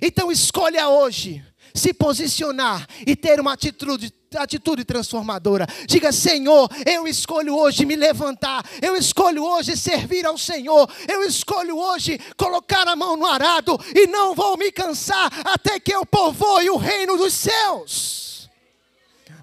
Então 0.00 0.32
escolha 0.32 0.88
hoje 0.88 1.44
se 1.74 1.92
posicionar 1.92 2.88
e 3.06 3.14
ter 3.14 3.38
uma 3.38 3.52
atitude 3.52 4.12
atitude 4.36 4.84
transformadora. 4.84 5.66
Diga, 5.86 6.12
Senhor, 6.12 6.68
eu 6.86 7.06
escolho 7.06 7.56
hoje 7.56 7.84
me 7.84 7.96
levantar, 7.96 8.64
eu 8.80 8.96
escolho 8.96 9.44
hoje 9.44 9.76
servir 9.76 10.26
ao 10.26 10.38
Senhor, 10.38 10.88
eu 11.08 11.22
escolho 11.22 11.78
hoje 11.78 12.18
colocar 12.36 12.86
a 12.88 12.96
mão 12.96 13.16
no 13.16 13.26
arado 13.26 13.78
e 13.94 14.06
não 14.06 14.34
vou 14.34 14.56
me 14.56 14.70
cansar 14.70 15.30
até 15.44 15.78
que 15.78 15.94
eu 15.94 16.04
povoe 16.06 16.70
o 16.70 16.76
reino 16.76 17.16
dos 17.16 17.32
céus. 17.32 18.48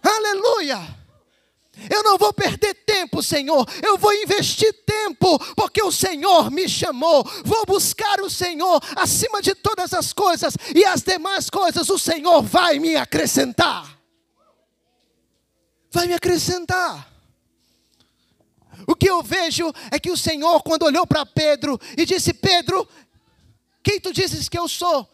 Aleluia! 0.02 1.00
Eu 1.90 2.04
não 2.04 2.18
vou 2.18 2.34
perder 2.34 2.74
tempo, 2.74 3.22
Senhor. 3.22 3.66
Eu 3.82 3.98
vou 3.98 4.14
investir 4.14 4.74
tempo, 4.86 5.40
porque 5.56 5.82
o 5.82 5.92
Senhor 5.92 6.52
me 6.52 6.68
chamou. 6.68 7.24
Vou 7.46 7.66
buscar 7.66 8.20
o 8.20 8.30
Senhor 8.30 8.82
acima 8.96 9.42
de 9.42 9.54
todas 9.56 9.94
as 9.94 10.12
coisas, 10.12 10.58
e 10.76 10.84
as 10.84 11.02
demais 11.02 11.50
coisas 11.50 11.90
o 11.90 11.98
Senhor 11.98 12.42
vai 12.42 12.80
me 12.80 12.96
acrescentar 12.96 13.99
vai 15.92 16.08
me 16.08 16.14
acrescentar. 16.14 17.08
O 18.88 18.96
que 18.96 19.10
eu 19.10 19.22
vejo 19.22 19.72
é 19.92 20.00
que 20.00 20.12
o 20.12 20.18
Senhor, 20.18 20.62
quando 20.64 20.84
olhou 20.84 21.06
para 21.06 21.26
Pedro 21.26 21.80
e 21.98 22.06
disse: 22.06 22.34
Pedro, 22.34 22.88
quem 23.84 24.00
tu 24.00 24.14
dizes 24.14 24.48
que 24.48 24.58
eu 24.58 24.68
sou? 24.68 25.08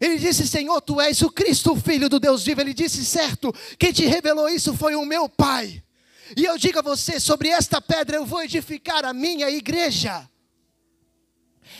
Ele 0.00 0.18
disse: 0.18 0.46
Senhor, 0.46 0.80
tu 0.80 1.00
és 1.00 1.20
o 1.22 1.30
Cristo, 1.30 1.76
Filho 1.76 2.08
do 2.08 2.20
Deus 2.20 2.44
vivo. 2.44 2.60
Ele 2.60 2.74
disse: 2.74 3.04
Certo, 3.04 3.52
quem 3.78 3.92
te 3.92 4.04
revelou 4.06 4.48
isso 4.48 4.74
foi 4.76 4.94
o 4.94 5.04
meu 5.04 5.28
Pai. 5.28 5.82
E 6.36 6.44
eu 6.44 6.56
digo 6.56 6.78
a 6.78 6.82
você: 6.82 7.18
sobre 7.18 7.48
esta 7.48 7.80
pedra 7.80 8.16
eu 8.16 8.24
vou 8.24 8.42
edificar 8.42 9.04
a 9.04 9.12
minha 9.12 9.50
igreja 9.50 10.29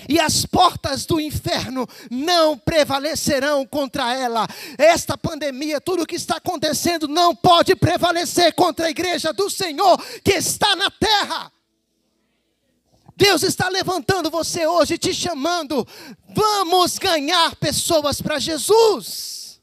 e 0.08 0.18
as 0.18 0.44
portas 0.46 1.04
do 1.06 1.20
inferno 1.20 1.88
não 2.10 2.56
prevalecerão 2.58 3.66
contra 3.66 4.14
ela. 4.14 4.46
Esta 4.78 5.16
pandemia, 5.16 5.80
tudo 5.80 6.02
o 6.02 6.06
que 6.06 6.16
está 6.16 6.36
acontecendo, 6.36 7.08
não 7.08 7.34
pode 7.34 7.74
prevalecer 7.74 8.54
contra 8.54 8.86
a 8.86 8.90
igreja 8.90 9.32
do 9.32 9.50
Senhor 9.50 10.00
que 10.22 10.32
está 10.32 10.74
na 10.76 10.90
terra. 10.90 11.52
Deus 13.16 13.42
está 13.42 13.68
levantando 13.68 14.30
você 14.30 14.66
hoje, 14.66 14.96
te 14.96 15.12
chamando. 15.12 15.86
Vamos 16.34 16.98
ganhar 16.98 17.54
pessoas 17.56 18.22
para 18.22 18.38
Jesus. 18.38 19.60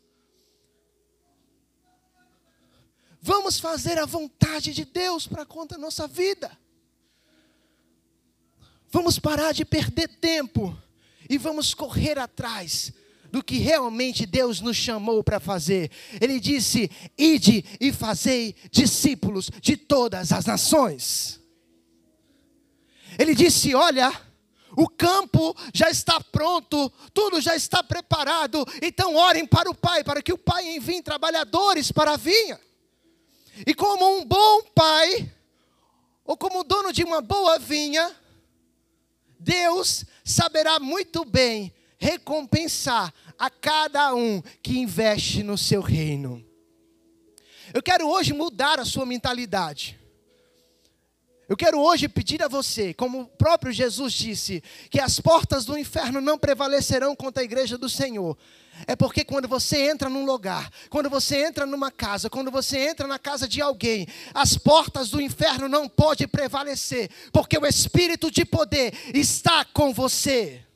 Vamos 3.20 3.60
fazer 3.60 3.98
a 3.98 4.06
vontade 4.06 4.74
de 4.74 4.86
Deus 4.86 5.28
para 5.28 5.46
conta 5.46 5.76
da 5.76 5.82
nossa 5.82 6.08
vida. 6.08 6.56
Vamos 8.98 9.20
parar 9.20 9.54
de 9.54 9.64
perder 9.64 10.08
tempo 10.08 10.76
e 11.30 11.38
vamos 11.38 11.76
correr 11.76 12.18
atrás 12.18 12.92
do 13.32 13.44
que 13.44 13.60
realmente 13.60 14.26
Deus 14.26 14.60
nos 14.60 14.76
chamou 14.76 15.24
para 15.24 15.40
fazer. 15.40 15.92
Ele 16.20 16.40
disse: 16.40 16.90
Ide 17.16 17.64
e 17.80 17.94
fazei 17.94 18.56
discípulos 18.72 19.52
de 19.62 19.78
todas 19.78 20.32
as 20.32 20.46
nações. 20.46 21.40
Ele 23.20 23.36
disse: 23.36 23.76
Olha, 23.76 24.12
o 24.76 24.90
campo 24.90 25.56
já 25.72 25.92
está 25.92 26.20
pronto, 26.20 26.92
tudo 27.14 27.40
já 27.40 27.56
está 27.56 27.84
preparado, 27.84 28.66
então 28.82 29.16
orem 29.16 29.46
para 29.46 29.70
o 29.70 29.76
Pai, 29.76 30.04
para 30.04 30.24
que 30.24 30.34
o 30.34 30.40
Pai 30.40 30.76
envie 30.76 31.04
trabalhadores 31.04 31.92
para 31.92 32.14
a 32.14 32.18
vinha. 32.18 32.60
E 33.64 33.76
como 33.76 34.18
um 34.18 34.26
bom 34.26 34.64
pai, 34.74 35.32
ou 36.26 36.36
como 36.36 36.64
dono 36.64 36.92
de 36.92 37.04
uma 37.04 37.22
boa 37.22 37.60
vinha, 37.60 38.12
Deus 39.40 40.06
saberá 40.24 40.80
muito 40.80 41.24
bem 41.26 41.74
recompensar 41.98 43.14
a 43.38 43.50
cada 43.50 44.14
um 44.14 44.42
que 44.62 44.78
investe 44.78 45.44
no 45.44 45.58
seu 45.58 45.82
reino. 45.82 46.44
Eu 47.74 47.82
quero 47.82 48.08
hoje 48.08 48.34
mudar 48.34 48.80
a 48.80 48.86
sua 48.86 49.06
mentalidade. 49.06 49.97
Eu 51.48 51.56
quero 51.56 51.80
hoje 51.80 52.10
pedir 52.10 52.44
a 52.44 52.50
você, 52.50 52.94
como 52.94 53.22
o 53.22 53.26
próprio 53.26 53.72
Jesus 53.72 54.12
disse, 54.12 54.62
que 54.90 55.00
as 55.00 55.18
portas 55.20 55.64
do 55.64 55.78
inferno 55.78 56.20
não 56.20 56.38
prevalecerão 56.38 57.16
contra 57.16 57.42
a 57.42 57.46
igreja 57.46 57.78
do 57.78 57.88
Senhor. 57.88 58.38
É 58.86 58.98
porque 58.98 59.24
quando 59.24 59.48
você 59.48 59.90
entra 59.90 60.10
num 60.10 60.26
lugar, 60.26 60.70
quando 60.90 61.10
você 61.10 61.46
entra 61.46 61.66
numa 61.66 61.90
casa, 61.90 62.30
quando 62.30 62.52
você 62.52 62.90
entra 62.90 63.08
na 63.08 63.18
casa 63.18 63.48
de 63.48 63.62
alguém, 63.62 64.06
as 64.34 64.58
portas 64.58 65.10
do 65.10 65.22
inferno 65.22 65.70
não 65.70 65.88
podem 65.88 66.28
prevalecer, 66.28 67.10
porque 67.32 67.58
o 67.58 67.66
espírito 67.66 68.30
de 68.30 68.44
poder 68.44 68.94
está 69.14 69.64
com 69.64 69.94
você. 69.94 70.67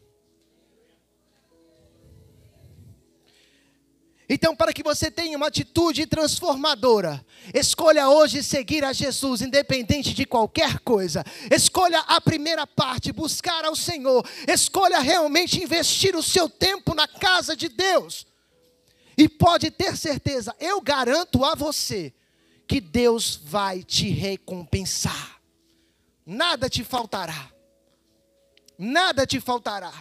Então, 4.33 4.55
para 4.55 4.71
que 4.71 4.81
você 4.81 5.11
tenha 5.11 5.35
uma 5.35 5.47
atitude 5.47 6.05
transformadora, 6.05 7.21
escolha 7.53 8.07
hoje 8.07 8.41
seguir 8.41 8.81
a 8.81 8.93
Jesus, 8.93 9.41
independente 9.41 10.13
de 10.13 10.25
qualquer 10.25 10.79
coisa. 10.79 11.21
Escolha 11.51 11.99
a 12.07 12.21
primeira 12.21 12.65
parte, 12.65 13.11
buscar 13.11 13.65
ao 13.65 13.75
Senhor. 13.75 14.25
Escolha 14.47 15.01
realmente 15.01 15.61
investir 15.61 16.15
o 16.15 16.23
seu 16.23 16.47
tempo 16.47 16.95
na 16.95 17.09
casa 17.09 17.57
de 17.57 17.67
Deus. 17.67 18.25
E 19.17 19.27
pode 19.27 19.69
ter 19.69 19.97
certeza, 19.97 20.55
eu 20.61 20.79
garanto 20.79 21.43
a 21.43 21.53
você, 21.53 22.13
que 22.65 22.79
Deus 22.79 23.35
vai 23.35 23.83
te 23.83 24.11
recompensar. 24.11 25.41
Nada 26.25 26.69
te 26.69 26.85
faltará. 26.85 27.51
Nada 28.77 29.27
te 29.27 29.41
faltará. 29.41 29.91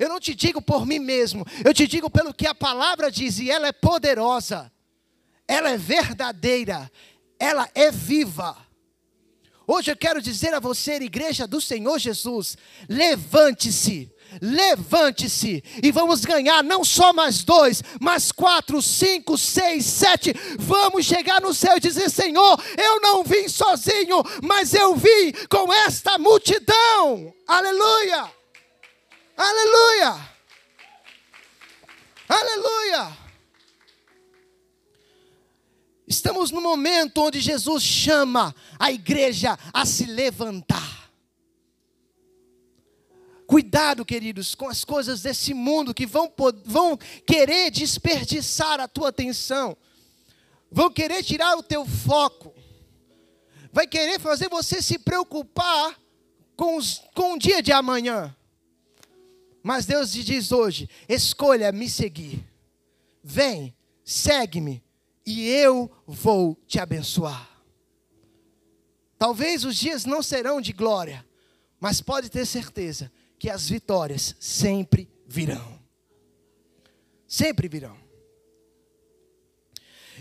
Eu 0.00 0.08
não 0.08 0.18
te 0.18 0.34
digo 0.34 0.62
por 0.62 0.86
mim 0.86 0.98
mesmo, 0.98 1.46
eu 1.62 1.74
te 1.74 1.86
digo 1.86 2.08
pelo 2.08 2.32
que 2.32 2.46
a 2.46 2.54
palavra 2.54 3.10
diz, 3.10 3.38
e 3.38 3.50
ela 3.50 3.66
é 3.66 3.72
poderosa, 3.72 4.72
ela 5.46 5.68
é 5.68 5.76
verdadeira, 5.76 6.90
ela 7.38 7.68
é 7.74 7.90
viva. 7.90 8.56
Hoje 9.66 9.90
eu 9.90 9.96
quero 9.96 10.22
dizer 10.22 10.54
a 10.54 10.58
você, 10.58 10.94
igreja 10.94 11.46
do 11.46 11.60
Senhor 11.60 11.98
Jesus, 11.98 12.56
levante-se, 12.88 14.10
levante-se 14.40 15.62
e 15.82 15.92
vamos 15.92 16.24
ganhar 16.24 16.64
não 16.64 16.82
só 16.82 17.12
mais 17.12 17.44
dois, 17.44 17.82
mas 18.00 18.32
quatro, 18.32 18.80
cinco, 18.80 19.36
seis, 19.36 19.84
sete. 19.84 20.32
Vamos 20.58 21.04
chegar 21.04 21.42
no 21.42 21.52
céu 21.52 21.76
e 21.76 21.80
dizer: 21.80 22.08
Senhor, 22.10 22.58
eu 22.78 23.00
não 23.02 23.22
vim 23.22 23.48
sozinho, 23.48 24.24
mas 24.42 24.72
eu 24.72 24.96
vim 24.96 25.30
com 25.50 25.70
esta 25.70 26.16
multidão. 26.16 27.34
Aleluia! 27.46 28.39
Aleluia! 29.42 30.28
Aleluia! 32.28 33.18
Estamos 36.06 36.50
no 36.50 36.60
momento 36.60 37.22
onde 37.22 37.40
Jesus 37.40 37.82
chama 37.82 38.54
a 38.78 38.92
igreja 38.92 39.58
a 39.72 39.86
se 39.86 40.04
levantar. 40.04 41.10
Cuidado, 43.46 44.04
queridos, 44.04 44.54
com 44.54 44.68
as 44.68 44.84
coisas 44.84 45.22
desse 45.22 45.54
mundo 45.54 45.94
que 45.94 46.04
vão, 46.04 46.30
vão 46.62 46.98
querer 47.26 47.70
desperdiçar 47.70 48.78
a 48.78 48.86
tua 48.86 49.08
atenção, 49.08 49.74
vão 50.70 50.90
querer 50.90 51.24
tirar 51.24 51.56
o 51.56 51.62
teu 51.62 51.86
foco, 51.86 52.54
vai 53.72 53.86
querer 53.86 54.20
fazer 54.20 54.50
você 54.50 54.82
se 54.82 54.98
preocupar 54.98 55.98
com, 56.54 56.76
os, 56.76 57.02
com 57.14 57.32
o 57.32 57.38
dia 57.38 57.62
de 57.62 57.72
amanhã. 57.72 58.36
Mas 59.62 59.86
Deus 59.86 60.12
te 60.12 60.24
diz 60.24 60.52
hoje: 60.52 60.88
escolha 61.08 61.72
me 61.72 61.88
seguir. 61.88 62.46
Vem, 63.22 63.74
segue-me, 64.04 64.82
e 65.26 65.48
eu 65.48 65.90
vou 66.06 66.56
te 66.66 66.78
abençoar. 66.78 67.48
Talvez 69.18 69.64
os 69.64 69.76
dias 69.76 70.04
não 70.06 70.22
serão 70.22 70.60
de 70.60 70.72
glória, 70.72 71.26
mas 71.78 72.00
pode 72.00 72.30
ter 72.30 72.46
certeza 72.46 73.12
que 73.38 73.50
as 73.50 73.68
vitórias 73.68 74.34
sempre 74.40 75.10
virão. 75.26 75.78
Sempre 77.26 77.68
virão. 77.68 77.96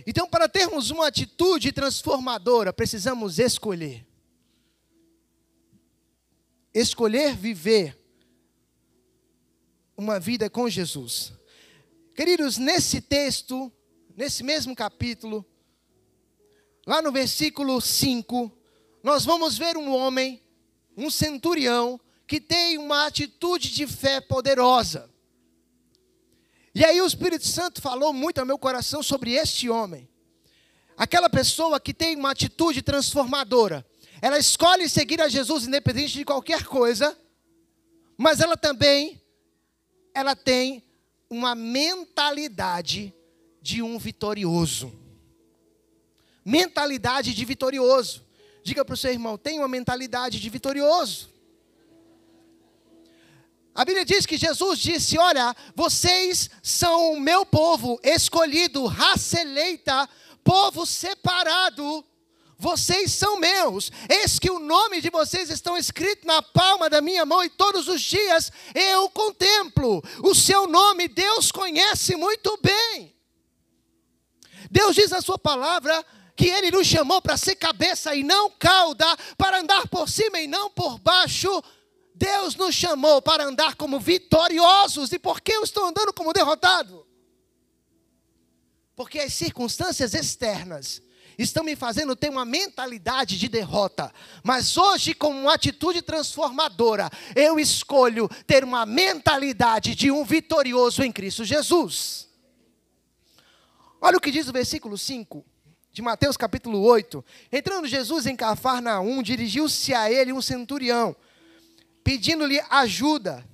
Então, 0.06 0.30
para 0.30 0.48
termos 0.48 0.92
uma 0.92 1.08
atitude 1.08 1.72
transformadora, 1.72 2.72
precisamos 2.72 3.40
escolher. 3.40 4.06
Escolher 6.74 7.36
viver 7.36 7.99
uma 10.00 10.18
vida 10.18 10.50
com 10.50 10.70
Jesus. 10.70 11.34
Queridos, 12.16 12.58
nesse 12.58 13.02
texto, 13.02 13.70
nesse 14.16 14.44
mesmo 14.44 14.74
capítulo, 14.74 15.46
lá 16.88 17.02
no 17.02 17.12
versículo 17.12 17.82
5, 17.82 18.50
nós 19.04 19.26
vamos 19.26 19.58
ver 19.58 19.76
um 19.76 19.94
homem, 19.94 20.42
um 20.96 21.10
centurião, 21.10 22.00
que 22.26 22.40
tem 22.40 22.78
uma 22.78 23.08
atitude 23.08 23.70
de 23.72 23.86
fé 23.86 24.22
poderosa. 24.22 25.10
E 26.74 26.86
aí 26.86 27.02
o 27.02 27.06
Espírito 27.06 27.46
Santo 27.46 27.82
falou 27.82 28.14
muito 28.14 28.40
ao 28.40 28.46
meu 28.46 28.58
coração 28.58 29.04
sobre 29.04 29.34
este 29.34 29.70
homem. 29.70 30.08
Aquela 30.96 31.30
pessoa 31.30 31.78
que 31.78 31.94
tem 31.94 32.16
uma 32.16 32.32
atitude 32.32 32.82
transformadora. 32.82 33.86
Ela 34.22 34.38
escolhe 34.38 34.88
seguir 34.88 35.22
a 35.22 35.28
Jesus 35.28 35.68
independente 35.68 36.14
de 36.14 36.24
qualquer 36.24 36.64
coisa, 36.64 37.18
mas 38.18 38.40
ela 38.40 38.56
também 38.56 39.19
ela 40.20 40.36
tem 40.36 40.84
uma 41.30 41.56
mentalidade 41.56 43.14
de 43.62 43.82
um 43.82 43.98
vitorioso. 43.98 44.94
Mentalidade 46.44 47.34
de 47.34 47.46
vitorioso. 47.46 48.26
Diga 48.64 48.84
para 48.84 48.94
o 48.94 48.98
seu 48.98 49.12
irmão, 49.12 49.38
tem 49.38 49.60
uma 49.60 49.68
mentalidade 49.68 50.40
de 50.40 50.50
vitorioso. 50.50 51.30
A 53.74 53.86
Bíblia 53.86 54.04
diz 54.04 54.26
que 54.26 54.38
Jesus 54.38 54.80
disse: 54.80 55.18
Olha, 55.18 55.56
vocês 55.74 56.50
são 56.62 57.14
o 57.14 57.20
meu 57.20 57.46
povo 57.46 58.00
escolhido, 58.04 58.86
raça 58.86 59.40
eleita, 59.40 60.10
povo 60.44 60.86
separado 60.86 62.04
vocês 62.62 63.14
são 63.14 63.40
meus, 63.40 63.90
eis 64.10 64.38
que 64.38 64.52
o 64.52 64.60
nome 64.60 65.00
de 65.00 65.10
vocês 65.10 65.50
estão 65.50 65.78
escrito 65.78 66.28
na 66.28 66.42
palma 66.42 66.90
da 66.90 67.00
minha 67.00 67.26
mão, 67.26 67.42
e 67.42 67.50
todos 67.50 67.88
os 67.88 68.02
dias 68.02 68.52
eu 68.76 69.10
contemplo. 69.12 70.04
O 70.22 70.36
seu 70.36 70.68
nome 70.68 71.08
Deus 71.08 71.54
conhece 71.54 72.18
muito 72.18 72.60
bem. 72.62 73.16
Deus 74.70 74.94
diz 74.94 75.10
na 75.10 75.22
sua 75.22 75.40
palavra 75.40 76.06
que 76.36 76.48
Ele 76.48 76.70
nos 76.70 76.86
chamou 76.86 77.22
para 77.22 77.38
ser 77.38 77.56
cabeça 77.56 78.14
e 78.14 78.24
não 78.24 78.50
cauda, 78.50 79.08
para 79.38 79.62
andar 79.62 79.88
por 79.88 80.10
cima 80.10 80.42
e 80.42 80.46
não 80.48 80.70
por 80.70 81.00
baixo. 81.00 81.64
Deus 82.14 82.56
nos 82.56 82.76
chamou 82.76 83.22
para 83.22 83.46
andar 83.46 83.76
como 83.76 84.02
vitoriosos. 84.02 85.14
E 85.14 85.18
por 85.18 85.40
que 85.40 85.54
eu 85.54 85.64
estou 85.64 85.86
andando 85.86 86.12
como 86.12 86.34
derrotado? 86.34 87.08
Porque 88.98 89.20
as 89.20 89.34
circunstâncias 89.34 90.14
externas 90.14 91.02
estão 91.44 91.64
me 91.64 91.76
fazendo 91.76 92.16
ter 92.16 92.30
uma 92.30 92.44
mentalidade 92.44 93.38
de 93.38 93.48
derrota. 93.48 94.14
Mas 94.44 94.78
hoje, 94.78 95.14
com 95.14 95.30
uma 95.30 95.54
atitude 95.54 96.02
transformadora, 96.02 97.10
eu 97.36 97.60
escolho 97.60 98.30
ter 98.46 98.64
uma 98.64 98.86
mentalidade 98.86 99.96
de 99.96 100.12
um 100.12 100.26
vitorioso 100.26 101.02
em 101.02 101.12
Cristo 101.12 101.46
Jesus. 101.46 102.28
Olha 104.02 104.18
o 104.18 104.22
que 104.22 104.32
diz 104.32 104.48
o 104.48 104.54
versículo 104.54 104.98
5 104.98 105.46
de 105.92 106.02
Mateus 106.02 106.38
capítulo 106.38 106.82
8. 106.82 107.24
Entrando 107.52 107.88
Jesus 107.88 108.26
em 108.26 108.36
Cafarnaum, 108.36 109.22
dirigiu-se 109.22 109.94
a 109.94 110.12
ele 110.12 110.32
um 110.34 110.42
centurião, 110.42 111.16
pedindo-lhe 112.04 112.62
ajuda. 112.70 113.46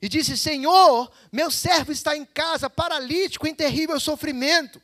E 0.00 0.08
disse: 0.08 0.36
Senhor, 0.36 1.10
meu 1.32 1.50
servo 1.50 1.90
está 1.90 2.16
em 2.16 2.24
casa, 2.24 2.68
paralítico, 2.68 3.46
em 3.46 3.54
terrível 3.54 3.98
sofrimento. 3.98 4.80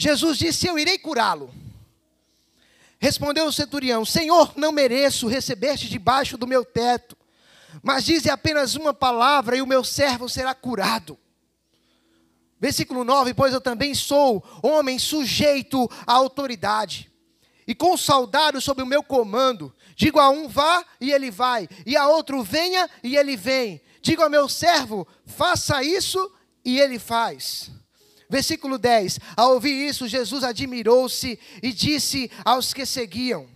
Jesus 0.00 0.38
disse: 0.38 0.66
Eu 0.66 0.78
irei 0.78 0.96
curá-lo. 0.96 1.54
Respondeu 2.98 3.44
o 3.44 3.52
centurião: 3.52 4.02
Senhor, 4.02 4.54
não 4.56 4.72
mereço 4.72 5.28
receber-te 5.28 5.90
debaixo 5.90 6.38
do 6.38 6.46
meu 6.46 6.64
teto, 6.64 7.14
mas 7.82 8.06
dize 8.06 8.30
apenas 8.30 8.74
uma 8.76 8.94
palavra 8.94 9.58
e 9.58 9.62
o 9.62 9.66
meu 9.66 9.84
servo 9.84 10.26
será 10.26 10.54
curado. 10.54 11.18
Versículo 12.58 13.04
9: 13.04 13.34
Pois 13.34 13.52
eu 13.52 13.60
também 13.60 13.94
sou 13.94 14.42
homem 14.62 14.98
sujeito 14.98 15.86
à 16.06 16.14
autoridade, 16.14 17.12
e 17.66 17.74
com 17.74 17.94
soldados 17.94 18.64
sob 18.64 18.82
o 18.82 18.86
meu 18.86 19.02
comando. 19.02 19.70
Digo 19.94 20.18
a 20.18 20.30
um 20.30 20.48
vá 20.48 20.82
e 20.98 21.12
ele 21.12 21.30
vai, 21.30 21.68
e 21.84 21.94
a 21.94 22.08
outro 22.08 22.42
venha 22.42 22.88
e 23.04 23.18
ele 23.18 23.36
vem. 23.36 23.82
Digo 24.00 24.22
ao 24.22 24.30
meu 24.30 24.48
servo, 24.48 25.06
faça 25.26 25.82
isso 25.82 26.32
e 26.64 26.80
ele 26.80 26.98
faz. 26.98 27.70
Versículo 28.30 28.78
10: 28.78 29.18
Ao 29.36 29.54
ouvir 29.54 29.88
isso, 29.88 30.06
Jesus 30.06 30.44
admirou-se 30.44 31.38
e 31.60 31.72
disse 31.72 32.30
aos 32.44 32.72
que 32.72 32.86
seguiam: 32.86 33.48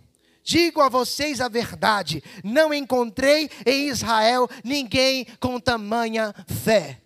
Digo 0.43 0.81
a 0.81 0.89
vocês 0.89 1.41
a 1.41 1.49
verdade, 1.49 2.23
não 2.43 2.75
encontrei 2.75 3.49
em 3.65 3.89
Israel 3.89 4.51
ninguém 4.65 5.27
com 5.39 5.61
tamanha 5.61 6.35
fé. 6.65 7.01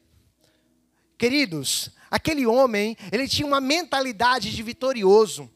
Queridos, 1.18 1.90
aquele 2.10 2.46
homem, 2.46 2.96
ele 3.12 3.28
tinha 3.28 3.46
uma 3.46 3.60
mentalidade 3.60 4.50
de 4.50 4.62
vitorioso. 4.62 5.50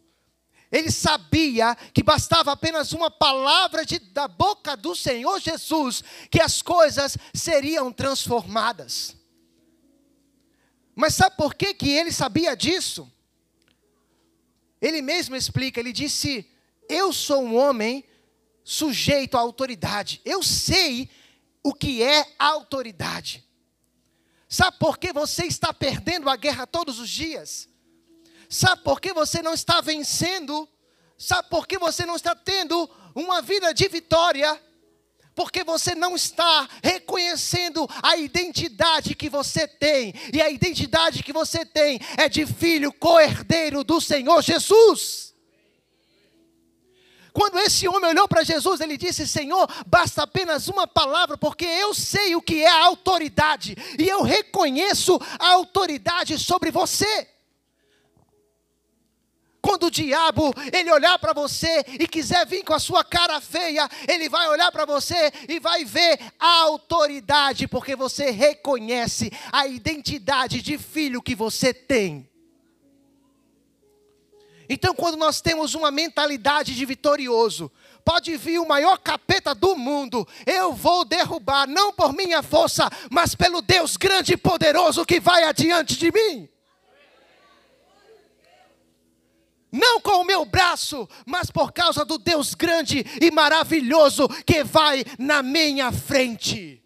Ele 0.71 0.91
sabia 0.91 1.75
que 1.93 2.03
bastava 2.03 2.53
apenas 2.53 2.93
uma 2.93 3.11
palavra 3.11 3.85
de, 3.85 3.99
da 3.99 4.27
boca 4.27 4.77
do 4.77 4.95
Senhor 4.95 5.39
Jesus 5.39 6.03
que 6.31 6.41
as 6.41 6.63
coisas 6.63 7.17
seriam 7.35 7.93
transformadas. 7.93 9.22
Mas 11.03 11.17
sabe 11.17 11.37
por 11.37 11.53
que, 11.57 11.75
que 11.75 11.91
ele 11.91 12.13
sabia 12.13 12.55
disso? 12.57 13.13
Ele 14.81 15.03
mesmo 15.03 15.35
explica, 15.35 15.81
ele 15.81 15.93
disse: 15.93 16.49
Eu 16.89 17.13
sou 17.13 17.43
um 17.43 17.57
homem 17.57 18.05
sujeito 18.63 19.37
à 19.37 19.41
autoridade. 19.41 20.21
Eu 20.25 20.45
sei 20.45 21.11
o 21.61 21.75
que 21.75 22.05
é 22.05 22.25
autoridade. 22.39 23.45
Sabe 24.49 24.79
por 24.79 24.97
que 24.97 25.13
você 25.13 25.45
está 25.45 25.75
perdendo 25.75 26.31
a 26.31 26.37
guerra 26.37 26.69
todos 26.69 27.01
os 27.01 27.11
dias? 27.11 27.69
Sabe 28.49 28.85
por 28.85 29.01
que 29.01 29.13
você 29.13 29.43
não 29.43 29.55
está 29.55 29.81
vencendo? 29.81 30.69
Sabe 31.19 31.49
por 31.51 31.67
que 31.67 31.79
você 31.79 32.07
não 32.07 32.15
está 32.15 32.37
tendo 32.37 32.89
uma 33.13 33.43
vida 33.43 33.75
de 33.75 33.89
vitória? 33.89 34.63
Porque 35.35 35.65
você 35.65 35.95
não 35.95 36.15
está 36.15 36.69
reconhecendo 36.83 37.89
a 38.03 38.17
identidade 38.17 39.15
que 39.15 39.31
você 39.31 39.67
tem. 39.67 40.15
E 40.33 40.41
a 40.43 40.51
identidade 40.51 41.23
que 41.23 41.33
você 41.33 41.65
tem 41.65 42.01
é 42.19 42.29
de 42.29 42.45
filho 42.45 42.93
co-herdeiro 42.93 43.83
do 43.83 44.01
Senhor 44.01 44.43
Jesus. 44.43 45.33
Quando 47.33 47.59
esse 47.61 47.89
homem 47.89 48.11
olhou 48.11 48.29
para 48.29 48.45
Jesus, 48.45 48.81
ele 48.81 48.99
disse: 48.99 49.27
Senhor, 49.27 49.67
basta 49.87 50.23
apenas 50.23 50.69
uma 50.69 50.87
palavra, 50.87 51.39
porque 51.39 51.65
eu 51.65 51.95
sei 51.95 52.37
o 52.37 52.43
que 52.43 52.63
é 52.63 52.69
a 52.69 52.85
autoridade, 52.85 53.75
e 53.99 54.07
eu 54.07 54.23
reconheço 54.23 55.19
a 55.39 55.53
autoridade 55.53 56.39
sobre 56.39 56.71
você. 56.71 57.32
Quando 59.63 59.87
o 59.87 59.91
diabo 59.91 60.53
ele 60.73 60.91
olhar 60.91 61.17
para 61.21 61.33
você 61.33 61.85
e 61.89 62.09
quiser 62.09 62.45
vir 62.45 62.65
com 62.65 62.75
a 62.75 62.81
sua 62.81 63.05
cara 63.05 63.41
feia, 63.41 63.89
ele 64.09 64.29
vai 64.29 64.49
olhar 64.49 64.73
para 64.73 64.85
você 64.85 65.33
e 65.49 65.61
vai 65.61 65.85
ver 65.85 66.19
a 66.37 66.63
autoridade, 66.63 67.69
porque 67.69 67.95
você 67.95 68.33
reconhece 68.33 69.31
a 69.53 69.69
identidade 69.69 70.61
de 70.61 70.77
filho 70.77 71.23
que 71.23 71.37
você 71.37 71.73
tem. 71.73 72.29
Então, 74.69 74.95
quando 74.95 75.17
nós 75.17 75.41
temos 75.41 75.75
uma 75.75 75.93
mentalidade 75.93 76.75
de 76.75 76.85
vitorioso, 76.85 77.71
pode 78.05 78.37
vir 78.37 78.59
o 78.59 78.67
maior 78.67 78.99
capeta 78.99 79.55
do 79.55 79.77
mundo, 79.77 80.27
eu 80.45 80.73
vou 80.73 81.05
derrubar, 81.05 81.69
não 81.69 81.93
por 81.93 82.13
minha 82.13 82.43
força, 82.43 82.91
mas 83.11 83.35
pelo 83.35 83.63
Deus 83.63 83.97
grande 83.97 84.33
e 84.33 84.37
poderoso 84.37 85.07
que 85.07 85.21
vai 85.21 85.45
adiante 85.45 85.97
de 85.97 86.11
mim. 86.11 86.49
Não 89.73 90.01
com 90.01 90.21
o 90.21 90.25
meu 90.25 90.45
braço, 90.45 91.09
mas 91.25 91.51
por 91.51 91.73
causa 91.73 92.05
do 92.05 92.19
Deus 92.19 92.55
grande 92.55 93.05
e 93.21 93.31
maravilhoso 93.31 94.29
que 94.45 94.63
vai 94.63 95.03
na 95.19 95.43
minha 95.43 95.91
frente. 95.91 96.83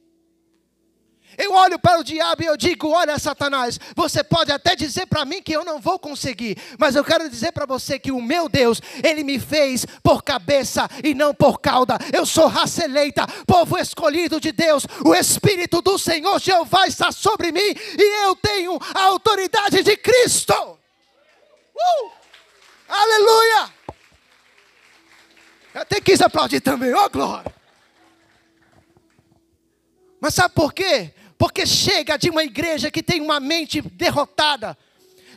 Eu 1.38 1.53
olho 1.53 1.79
para 1.79 2.01
o 2.01 2.05
diabo 2.05 2.42
e 2.42 2.46
eu 2.46 2.57
digo: 2.57 2.88
Olha, 2.88 3.18
Satanás, 3.18 3.79
você 3.94 4.25
pode 4.25 4.51
até 4.51 4.75
dizer 4.75 5.07
para 5.07 5.25
mim 5.25 5.42
que 5.42 5.53
eu 5.53 5.64
não 5.64 5.79
vou 5.79 5.99
conseguir, 5.99 6.57
mas 6.79 6.96
eu 6.96 7.05
quero 7.05 7.29
dizer 7.29 7.53
para 7.53 7.66
você 7.66 7.99
que 7.99 8.11
o 8.11 8.22
meu 8.22 8.49
Deus, 8.49 8.81
ele 9.05 9.22
me 9.22 9.38
fez 9.38 9.85
por 10.03 10.22
cabeça 10.22 10.88
e 11.05 11.14
não 11.14 11.35
por 11.35 11.61
cauda. 11.61 11.99
Eu 12.12 12.25
sou 12.25 12.46
raça 12.46 12.85
eleita, 12.85 13.27
povo 13.46 13.77
escolhido 13.79 14.40
de 14.40 14.53
Deus. 14.53 14.87
O 15.05 15.14
Espírito 15.14 15.83
do 15.83 15.99
Senhor 15.99 16.40
Jeová 16.40 16.87
está 16.87 17.12
sobre 17.12 17.53
mim 17.53 17.61
e 17.99 18.25
eu 18.25 18.35
tenho 18.37 18.79
a 18.94 19.03
autoridade 19.05 19.83
de 19.83 19.96
Cristo. 19.96 20.55
Uh! 20.55 22.15
Aleluia! 22.88 23.75
Eu 25.75 25.83
até 25.83 26.01
quis 26.01 26.20
aplaudir 26.20 26.61
também, 26.61 26.92
ó 26.94 27.05
oh, 27.05 27.11
glória. 27.11 27.55
Mas 30.20 30.35
sabe 30.35 30.55
por 30.55 30.72
quê? 30.72 31.12
Porque 31.37 31.66
chega 31.66 32.16
de 32.16 32.31
uma 32.31 32.42
igreja 32.42 32.90
que 32.90 33.03
tem 33.03 33.20
uma 33.20 33.38
mente 33.38 33.83
derrotada. 33.83 34.77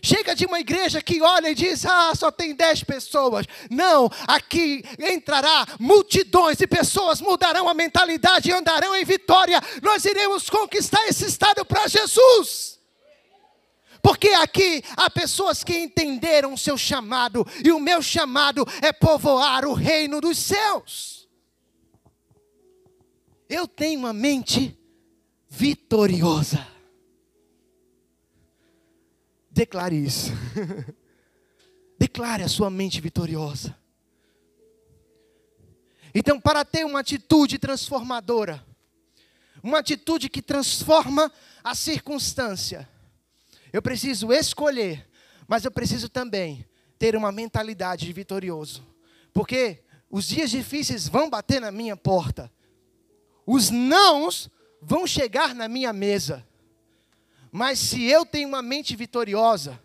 Chega 0.01 0.33
de 0.33 0.45
uma 0.45 0.59
igreja 0.59 1.01
que 1.01 1.21
olha 1.21 1.49
e 1.49 1.55
diz: 1.55 1.85
Ah, 1.85 2.13
só 2.15 2.31
tem 2.31 2.55
dez 2.55 2.83
pessoas. 2.83 3.45
Não, 3.69 4.09
aqui 4.27 4.81
entrará 4.97 5.67
multidões 5.77 6.57
de 6.57 6.65
pessoas, 6.65 7.19
mudarão 7.19 7.67
a 7.67 7.73
mentalidade 7.73 8.49
e 8.49 8.53
andarão 8.53 8.95
em 8.95 9.03
vitória. 9.03 9.61
Nós 9.81 10.05
iremos 10.05 10.49
conquistar 10.49 11.05
esse 11.07 11.25
estado 11.25 11.65
para 11.65 11.87
Jesus. 11.87 12.78
Porque 14.01 14.29
aqui 14.29 14.83
há 14.95 15.09
pessoas 15.09 15.63
que 15.63 15.77
entenderam 15.77 16.53
o 16.53 16.57
seu 16.57 16.77
chamado, 16.77 17.45
e 17.63 17.71
o 17.71 17.79
meu 17.79 18.01
chamado 18.01 18.65
é 18.81 18.91
povoar 18.93 19.65
o 19.65 19.73
reino 19.73 20.21
dos 20.21 20.37
céus. 20.37 21.27
Eu 23.49 23.67
tenho 23.67 23.99
uma 23.99 24.13
mente 24.13 24.77
vitoriosa. 25.49 26.65
Declare 29.49 29.95
isso. 29.95 30.31
Declare 31.97 32.43
a 32.43 32.47
sua 32.47 32.69
mente 32.69 33.01
vitoriosa. 33.01 33.75
Então, 36.13 36.39
para 36.39 36.63
ter 36.63 36.85
uma 36.85 36.99
atitude 36.99 37.57
transformadora, 37.59 38.65
uma 39.61 39.79
atitude 39.79 40.29
que 40.29 40.41
transforma 40.41 41.31
a 41.63 41.75
circunstância, 41.75 42.87
eu 43.71 43.81
preciso 43.81 44.31
escolher, 44.31 45.07
mas 45.47 45.65
eu 45.65 45.71
preciso 45.71 46.09
também 46.09 46.65
ter 46.97 47.15
uma 47.15 47.31
mentalidade 47.31 48.05
de 48.05 48.13
vitorioso. 48.13 48.85
Porque 49.33 49.83
os 50.09 50.27
dias 50.27 50.49
difíceis 50.49 51.07
vão 51.07 51.29
bater 51.29 51.61
na 51.61 51.71
minha 51.71 51.95
porta. 51.95 52.51
Os 53.45 53.69
nãos 53.69 54.49
vão 54.81 55.07
chegar 55.07 55.55
na 55.55 55.67
minha 55.67 55.93
mesa. 55.93 56.45
Mas 57.51 57.79
se 57.79 58.03
eu 58.03 58.25
tenho 58.25 58.47
uma 58.47 58.61
mente 58.61 58.95
vitoriosa, 58.95 59.79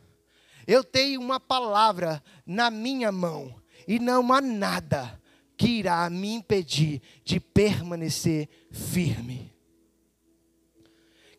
eu 0.66 0.82
tenho 0.82 1.20
uma 1.20 1.38
palavra 1.38 2.22
na 2.46 2.70
minha 2.70 3.12
mão, 3.12 3.54
e 3.86 3.98
não 3.98 4.32
há 4.32 4.40
nada 4.40 5.20
que 5.56 5.68
irá 5.68 6.08
me 6.10 6.34
impedir 6.34 7.00
de 7.24 7.38
permanecer 7.38 8.48
firme. 8.70 9.53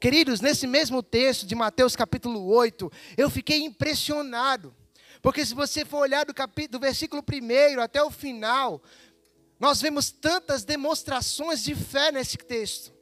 Queridos, 0.06 0.40
nesse 0.40 0.68
mesmo 0.68 1.02
texto 1.02 1.48
de 1.48 1.56
Mateus 1.56 1.96
capítulo 1.96 2.46
8, 2.46 2.92
eu 3.18 3.28
fiquei 3.28 3.64
impressionado. 3.64 4.72
Porque 5.20 5.44
se 5.44 5.56
você 5.56 5.84
for 5.84 5.98
olhar 5.98 6.24
do, 6.24 6.32
capítulo, 6.32 6.78
do 6.78 6.80
versículo 6.80 7.24
1 7.24 7.82
até 7.82 8.04
o 8.04 8.12
final, 8.12 8.84
nós 9.60 9.82
vemos 9.82 10.12
tantas 10.12 10.64
demonstrações 10.64 11.64
de 11.64 11.74
fé 11.74 12.12
nesse 12.12 12.38
texto. 12.38 12.94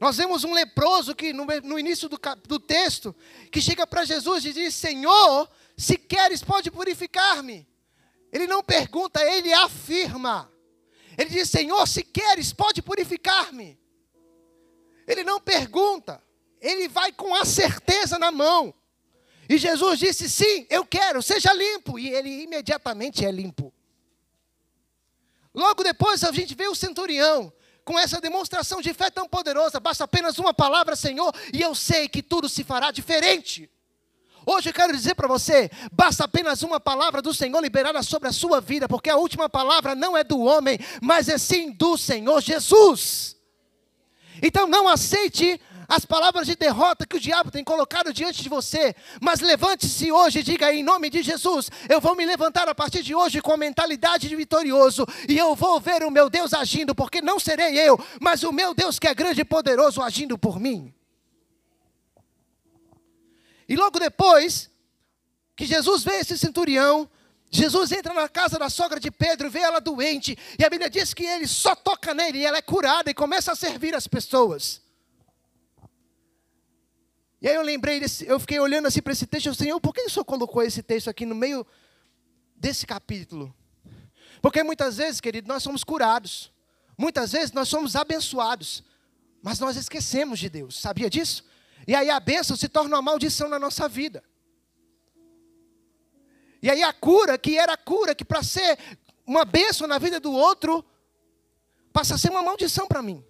Nós 0.00 0.16
vemos 0.16 0.42
um 0.42 0.54
leproso 0.54 1.14
que 1.14 1.34
no, 1.34 1.44
no 1.62 1.78
início 1.78 2.08
do, 2.08 2.18
do 2.48 2.58
texto, 2.58 3.14
que 3.52 3.60
chega 3.60 3.86
para 3.86 4.06
Jesus 4.06 4.46
e 4.46 4.54
diz: 4.54 4.74
Senhor, 4.74 5.46
se 5.76 5.98
queres, 5.98 6.42
pode 6.42 6.70
purificar-me. 6.70 7.68
Ele 8.32 8.46
não 8.46 8.64
pergunta, 8.64 9.22
ele 9.22 9.52
afirma. 9.52 10.50
Ele 11.18 11.28
diz: 11.28 11.50
Senhor, 11.50 11.86
se 11.86 12.02
queres, 12.02 12.54
pode 12.54 12.80
purificar-me. 12.80 13.83
Ele 15.06 15.22
não 15.22 15.40
pergunta, 15.40 16.22
ele 16.60 16.88
vai 16.88 17.12
com 17.12 17.34
a 17.34 17.44
certeza 17.44 18.18
na 18.18 18.30
mão. 18.30 18.74
E 19.48 19.58
Jesus 19.58 19.98
disse: 19.98 20.28
Sim, 20.28 20.66
eu 20.70 20.84
quero, 20.84 21.22
seja 21.22 21.52
limpo. 21.52 21.98
E 21.98 22.08
ele 22.08 22.42
imediatamente 22.42 23.24
é 23.24 23.30
limpo. 23.30 23.72
Logo 25.54 25.84
depois 25.84 26.24
a 26.24 26.32
gente 26.32 26.54
vê 26.54 26.66
o 26.66 26.74
centurião 26.74 27.52
com 27.84 27.98
essa 27.98 28.20
demonstração 28.20 28.80
de 28.80 28.92
fé 28.94 29.10
tão 29.10 29.28
poderosa. 29.28 29.78
Basta 29.78 30.04
apenas 30.04 30.38
uma 30.38 30.54
palavra, 30.54 30.96
Senhor, 30.96 31.32
e 31.52 31.60
eu 31.60 31.74
sei 31.74 32.08
que 32.08 32.22
tudo 32.22 32.48
se 32.48 32.64
fará 32.64 32.90
diferente. 32.90 33.70
Hoje 34.46 34.70
eu 34.70 34.74
quero 34.74 34.92
dizer 34.92 35.14
para 35.14 35.28
você: 35.28 35.70
basta 35.92 36.24
apenas 36.24 36.62
uma 36.62 36.80
palavra 36.80 37.22
do 37.22 37.32
Senhor 37.32 37.60
liberada 37.60 38.02
sobre 38.02 38.28
a 38.28 38.32
sua 38.32 38.60
vida, 38.60 38.88
porque 38.88 39.10
a 39.10 39.16
última 39.16 39.48
palavra 39.48 39.94
não 39.94 40.16
é 40.16 40.24
do 40.24 40.40
homem, 40.40 40.78
mas 41.00 41.28
é 41.28 41.38
sim 41.38 41.70
do 41.70 41.96
Senhor 41.96 42.40
Jesus. 42.40 43.36
Então 44.42 44.66
não 44.66 44.88
aceite 44.88 45.60
as 45.88 46.04
palavras 46.04 46.46
de 46.46 46.56
derrota 46.56 47.06
que 47.06 47.16
o 47.16 47.20
diabo 47.20 47.50
tem 47.50 47.62
colocado 47.62 48.12
diante 48.12 48.42
de 48.42 48.48
você, 48.48 48.94
mas 49.20 49.40
levante-se 49.40 50.10
hoje 50.10 50.40
e 50.40 50.42
diga 50.42 50.72
em 50.72 50.82
nome 50.82 51.10
de 51.10 51.22
Jesus: 51.22 51.70
eu 51.88 52.00
vou 52.00 52.16
me 52.16 52.24
levantar 52.24 52.68
a 52.68 52.74
partir 52.74 53.02
de 53.02 53.14
hoje 53.14 53.40
com 53.40 53.52
a 53.52 53.56
mentalidade 53.56 54.28
de 54.28 54.36
vitorioso 54.36 55.06
e 55.28 55.36
eu 55.36 55.54
vou 55.54 55.80
ver 55.80 56.02
o 56.02 56.10
meu 56.10 56.30
Deus 56.30 56.54
agindo, 56.54 56.94
porque 56.94 57.20
não 57.20 57.38
serei 57.38 57.78
eu, 57.78 57.98
mas 58.20 58.42
o 58.42 58.52
meu 58.52 58.74
Deus 58.74 58.98
que 58.98 59.08
é 59.08 59.14
grande 59.14 59.40
e 59.40 59.44
poderoso 59.44 60.02
agindo 60.02 60.38
por 60.38 60.58
mim. 60.58 60.92
E 63.68 63.76
logo 63.76 63.98
depois 63.98 64.70
que 65.56 65.64
Jesus 65.64 66.02
vê 66.02 66.16
esse 66.16 66.36
centurião, 66.36 67.08
Jesus 67.54 67.92
entra 67.92 68.12
na 68.12 68.28
casa 68.28 68.58
da 68.58 68.68
sogra 68.68 68.98
de 68.98 69.12
Pedro, 69.12 69.48
vê 69.48 69.60
ela 69.60 69.80
doente, 69.80 70.36
e 70.58 70.64
a 70.64 70.68
Bíblia 70.68 70.90
diz 70.90 71.14
que 71.14 71.24
ele 71.24 71.46
só 71.46 71.76
toca 71.76 72.12
nele 72.12 72.38
e 72.38 72.44
ela 72.44 72.58
é 72.58 72.62
curada 72.62 73.08
e 73.08 73.14
começa 73.14 73.52
a 73.52 73.54
servir 73.54 73.94
as 73.94 74.08
pessoas. 74.08 74.82
E 77.40 77.48
aí 77.48 77.54
eu 77.54 77.62
lembrei, 77.62 78.00
desse, 78.00 78.26
eu 78.26 78.40
fiquei 78.40 78.58
olhando 78.58 78.88
assim 78.88 79.00
para 79.00 79.12
esse 79.12 79.24
texto, 79.24 79.54
Senhor, 79.54 79.80
por 79.80 79.94
que 79.94 80.00
o 80.00 80.10
Senhor 80.10 80.24
colocou 80.24 80.64
esse 80.64 80.82
texto 80.82 81.08
aqui 81.08 81.24
no 81.24 81.34
meio 81.36 81.64
desse 82.56 82.84
capítulo. 82.86 83.54
Porque 84.42 84.64
muitas 84.64 84.96
vezes, 84.96 85.20
querido, 85.20 85.46
nós 85.46 85.62
somos 85.62 85.84
curados. 85.84 86.52
Muitas 86.98 87.30
vezes 87.30 87.52
nós 87.52 87.68
somos 87.68 87.94
abençoados. 87.94 88.82
Mas 89.40 89.60
nós 89.60 89.76
esquecemos 89.76 90.40
de 90.40 90.48
Deus. 90.48 90.80
Sabia 90.80 91.08
disso? 91.08 91.44
E 91.86 91.94
aí 91.94 92.10
a 92.10 92.18
bênção 92.18 92.56
se 92.56 92.68
torna 92.68 92.96
uma 92.96 93.02
maldição 93.02 93.48
na 93.48 93.60
nossa 93.60 93.88
vida. 93.88 94.24
E 96.64 96.70
aí 96.70 96.82
a 96.82 96.94
cura, 96.94 97.36
que 97.36 97.58
era 97.58 97.76
cura, 97.76 98.14
que 98.14 98.24
para 98.24 98.42
ser 98.42 98.78
uma 99.26 99.44
bênção 99.44 99.86
na 99.86 99.98
vida 99.98 100.18
do 100.18 100.32
outro, 100.32 100.82
passa 101.92 102.14
a 102.14 102.18
ser 102.18 102.30
uma 102.30 102.42
maldição 102.42 102.88
para 102.88 103.02
mim. 103.02 103.22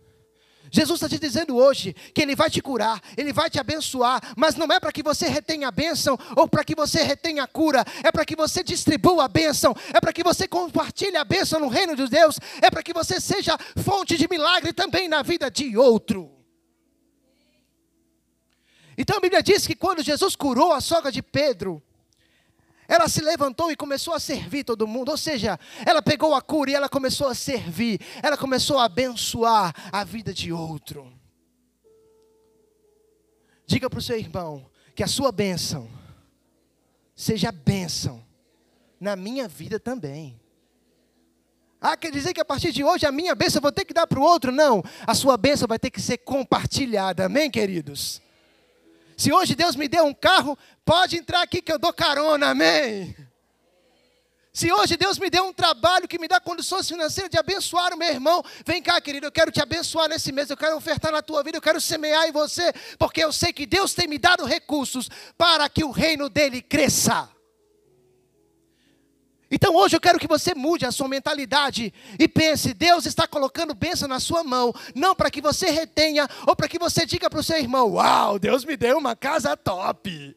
Jesus 0.71 1.03
está 1.03 1.09
te 1.09 1.19
dizendo 1.19 1.57
hoje 1.57 1.95
que 2.15 2.23
Ele 2.23 2.37
vai 2.37 2.49
te 2.49 2.63
curar, 2.63 3.03
Ele 3.17 3.33
vai 3.33 3.51
te 3.51 3.59
abençoar, 3.59 4.23
mas 4.37 4.55
não 4.55 4.67
é 4.67 4.79
para 4.79 4.93
que 4.93 5.03
você 5.03 5.27
retenha 5.27 5.67
a 5.67 5.73
bênção 5.73 6.17
ou 6.37 6.47
para 6.47 6.63
que 6.63 6.77
você 6.77 7.03
retenha 7.03 7.43
a 7.43 7.49
cura, 7.49 7.85
é 8.05 8.13
para 8.13 8.25
que 8.25 8.37
você 8.37 8.63
distribua 8.63 9.25
a 9.25 9.29
bênção, 9.29 9.75
é 9.93 10.01
para 10.01 10.13
que 10.13 10.23
você 10.23 10.47
compartilhe 10.47 11.17
a 11.17 11.25
bênção 11.25 11.59
no 11.59 11.67
reino 11.67 11.97
de 11.97 12.07
Deus, 12.07 12.39
é 12.63 12.71
para 12.71 12.85
que 12.85 12.93
você 12.93 13.21
seja 13.21 13.59
fonte 13.83 14.17
de 14.17 14.29
milagre 14.29 14.73
também 14.73 15.09
na 15.09 15.23
vida 15.23 15.51
de 15.51 15.77
outro. 15.77 16.31
Então 18.97 19.17
a 19.17 19.21
Bíblia 19.21 19.43
diz 19.43 19.67
que 19.67 19.75
quando 19.75 20.05
Jesus 20.05 20.37
curou 20.37 20.73
a 20.73 20.81
sogra 20.81 21.11
de 21.11 21.21
Pedro, 21.21 21.83
ela 22.89 23.09
se 23.09 23.21
levantou 23.21 23.71
e 23.71 23.77
começou 23.77 24.15
a 24.15 24.21
servir 24.21 24.65
todo 24.65 24.87
mundo. 24.87 25.11
Ou 25.11 25.17
seja, 25.17 25.59
ela 25.87 26.03
pegou 26.03 26.35
a 26.35 26.43
cura 26.43 26.71
e 26.71 26.75
ela 26.75 26.89
começou 26.89 27.29
a 27.29 27.35
servir. 27.35 28.01
Ela 28.23 28.37
começou 28.37 28.79
a 28.79 28.85
abençoar 28.85 29.75
a 29.93 30.05
vida 30.05 30.33
de 30.33 30.53
outro. 30.53 31.13
Diga 33.67 33.89
para 33.89 33.99
o 33.99 34.03
seu 34.03 34.19
irmão 34.19 34.71
que 34.95 35.03
a 35.03 35.07
sua 35.07 35.33
bênção 35.33 35.89
seja 37.17 37.51
bênção 37.51 38.25
na 39.01 39.17
minha 39.17 39.49
vida 39.49 39.81
também. 39.81 40.41
Ah, 41.81 41.97
quer 41.97 42.11
dizer 42.11 42.33
que 42.33 42.41
a 42.41 42.45
partir 42.45 42.73
de 42.73 42.83
hoje 42.83 43.05
a 43.05 43.13
minha 43.13 43.35
bênção 43.35 43.59
eu 43.59 43.63
vou 43.63 43.73
ter 43.73 43.85
que 43.85 43.93
dar 43.93 44.07
para 44.07 44.19
o 44.19 44.23
outro? 44.23 44.51
Não, 44.51 44.83
a 45.07 45.15
sua 45.15 45.37
bênção 45.37 45.69
vai 45.69 45.79
ter 45.79 45.91
que 45.91 46.01
ser 46.01 46.19
compartilhada, 46.19 47.27
amém, 47.27 47.51
queridos? 47.51 48.23
Se 49.17 49.33
hoje 49.33 49.55
Deus 49.55 49.77
me 49.77 49.87
deu 49.87 50.05
um 50.05 50.15
carro, 50.15 50.59
pode 50.85 51.17
entrar 51.17 51.43
aqui 51.43 51.63
que 51.63 51.73
eu 51.73 51.79
dou 51.79 51.93
carona, 51.93 52.51
amém? 52.51 53.17
Se 54.55 54.73
hoje 54.73 54.97
Deus 54.97 55.19
me 55.19 55.29
deu 55.29 55.45
um 55.47 55.53
trabalho 55.53 56.07
que 56.07 56.17
me 56.17 56.29
dá 56.29 56.39
condições 56.39 56.87
financeiras 56.87 57.29
de 57.29 57.37
abençoar 57.37 57.93
o 57.93 57.97
meu 57.97 58.09
irmão, 58.09 58.41
vem 58.65 58.81
cá, 58.81 59.01
querido, 59.01 59.27
eu 59.27 59.33
quero 59.33 59.51
te 59.51 59.61
abençoar 59.61 60.09
nesse 60.09 60.31
mês, 60.31 60.49
eu 60.49 60.57
quero 60.57 60.77
ofertar 60.77 61.11
na 61.11 61.21
tua 61.21 61.43
vida, 61.43 61.59
eu 61.59 61.63
quero 61.63 61.81
semear 61.81 62.29
em 62.29 62.31
você, 62.31 62.73
porque 62.97 63.25
eu 63.25 63.33
sei 63.33 63.53
que 63.53 63.67
Deus 63.67 63.95
tem 63.95 64.07
me 64.07 64.17
dado 64.17 64.45
recursos 64.45 65.11
para 65.37 65.69
que 65.69 65.83
o 65.83 65.91
reino 65.91 66.29
dele 66.29 66.63
cresça. 66.63 67.29
Então 69.51 69.75
hoje 69.75 69.97
eu 69.97 70.01
quero 70.01 70.21
que 70.21 70.29
você 70.29 70.55
mude 70.55 70.87
a 70.87 70.93
sua 70.93 71.09
mentalidade 71.09 71.93
e 72.17 72.29
pense: 72.29 72.73
Deus 72.73 73.07
está 73.07 73.27
colocando 73.27 73.75
bênção 73.75 74.07
na 74.07 74.21
sua 74.21 74.45
mão, 74.45 74.73
não 74.95 75.17
para 75.17 75.33
que 75.33 75.41
você 75.41 75.69
retenha 75.71 76.29
ou 76.47 76.55
para 76.55 76.69
que 76.69 76.79
você 76.79 77.05
diga 77.05 77.29
para 77.29 77.41
o 77.41 77.43
seu 77.43 77.59
irmão: 77.59 77.95
Uau, 77.95 78.39
Deus 78.39 78.65
me 78.65 78.77
deu 78.77 78.99
uma 78.99 79.17
casa 79.17 79.57
top. 79.57 80.37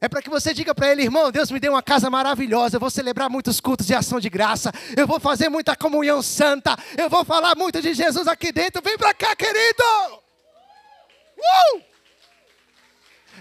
É 0.00 0.08
para 0.08 0.22
que 0.22 0.30
você 0.30 0.54
diga 0.54 0.72
para 0.72 0.92
ele, 0.92 1.02
irmão, 1.02 1.32
Deus 1.32 1.50
me 1.50 1.58
deu 1.58 1.72
uma 1.72 1.82
casa 1.82 2.08
maravilhosa, 2.08 2.76
eu 2.76 2.80
vou 2.80 2.90
celebrar 2.90 3.28
muitos 3.28 3.60
cultos 3.60 3.86
de 3.86 3.94
ação 3.94 4.20
de 4.20 4.30
graça, 4.30 4.72
eu 4.96 5.08
vou 5.08 5.18
fazer 5.18 5.48
muita 5.48 5.74
comunhão 5.74 6.22
santa, 6.22 6.76
eu 6.96 7.10
vou 7.10 7.24
falar 7.24 7.56
muito 7.56 7.82
de 7.82 7.92
Jesus 7.94 8.28
aqui 8.28 8.52
dentro, 8.52 8.80
vem 8.80 8.96
para 8.96 9.12
cá, 9.12 9.34
querido! 9.34 9.82
Uh! 11.36 11.87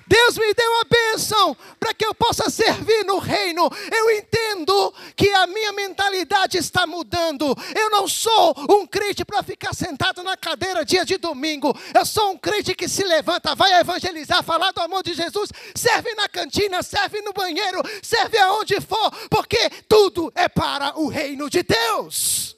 Deus 0.05 0.37
me 0.37 0.53
deu 0.53 0.79
a 0.79 0.83
bênção 0.83 1.57
para 1.79 1.93
que 1.93 2.05
eu 2.05 2.13
possa 2.13 2.49
servir 2.49 3.03
no 3.05 3.17
reino. 3.17 3.69
Eu 3.91 4.11
entendo 4.11 4.93
que 5.15 5.29
a 5.29 5.47
minha 5.47 5.73
mentalidade 5.73 6.57
está 6.57 6.85
mudando. 6.85 7.55
Eu 7.75 7.89
não 7.89 8.07
sou 8.07 8.53
um 8.69 8.85
crente 8.85 9.25
para 9.25 9.41
ficar 9.43 9.73
sentado 9.73 10.23
na 10.23 10.37
cadeira 10.37 10.85
dia 10.85 11.05
de 11.05 11.17
domingo. 11.17 11.75
Eu 11.93 12.05
sou 12.05 12.31
um 12.31 12.37
crente 12.37 12.75
que 12.75 12.87
se 12.87 13.03
levanta, 13.03 13.55
vai 13.55 13.79
evangelizar, 13.79 14.43
falar 14.43 14.71
do 14.71 14.81
amor 14.81 15.03
de 15.03 15.13
Jesus, 15.13 15.49
serve 15.75 16.13
na 16.15 16.27
cantina, 16.27 16.83
serve 16.83 17.21
no 17.21 17.33
banheiro, 17.33 17.81
serve 18.01 18.37
aonde 18.37 18.79
for, 18.81 19.11
porque 19.29 19.69
tudo 19.87 20.31
é 20.35 20.47
para 20.47 20.97
o 20.99 21.07
reino 21.07 21.49
de 21.49 21.63
Deus. 21.63 22.55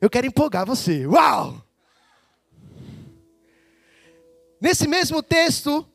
Eu 0.00 0.10
quero 0.10 0.26
empolgar 0.26 0.66
você. 0.66 1.06
Uau! 1.06 1.63
Nesse 4.64 4.88
mesmo 4.88 5.22
texto, 5.22 5.86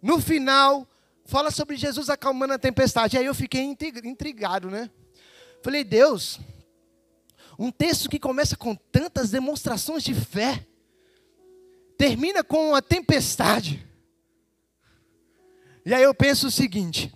no 0.00 0.20
final, 0.20 0.88
fala 1.24 1.50
sobre 1.50 1.76
Jesus 1.76 2.08
acalmando 2.08 2.54
a 2.54 2.58
tempestade. 2.58 3.18
Aí 3.18 3.24
eu 3.24 3.34
fiquei 3.34 3.60
intrigado, 4.04 4.70
né? 4.70 4.88
Falei, 5.64 5.82
Deus, 5.82 6.38
um 7.58 7.72
texto 7.72 8.08
que 8.08 8.20
começa 8.20 8.56
com 8.56 8.72
tantas 8.76 9.30
demonstrações 9.30 10.04
de 10.04 10.14
fé, 10.14 10.64
termina 11.96 12.44
com 12.44 12.72
a 12.72 12.80
tempestade. 12.80 13.84
E 15.84 15.92
aí 15.92 16.04
eu 16.04 16.14
penso 16.14 16.46
o 16.46 16.52
seguinte: 16.52 17.12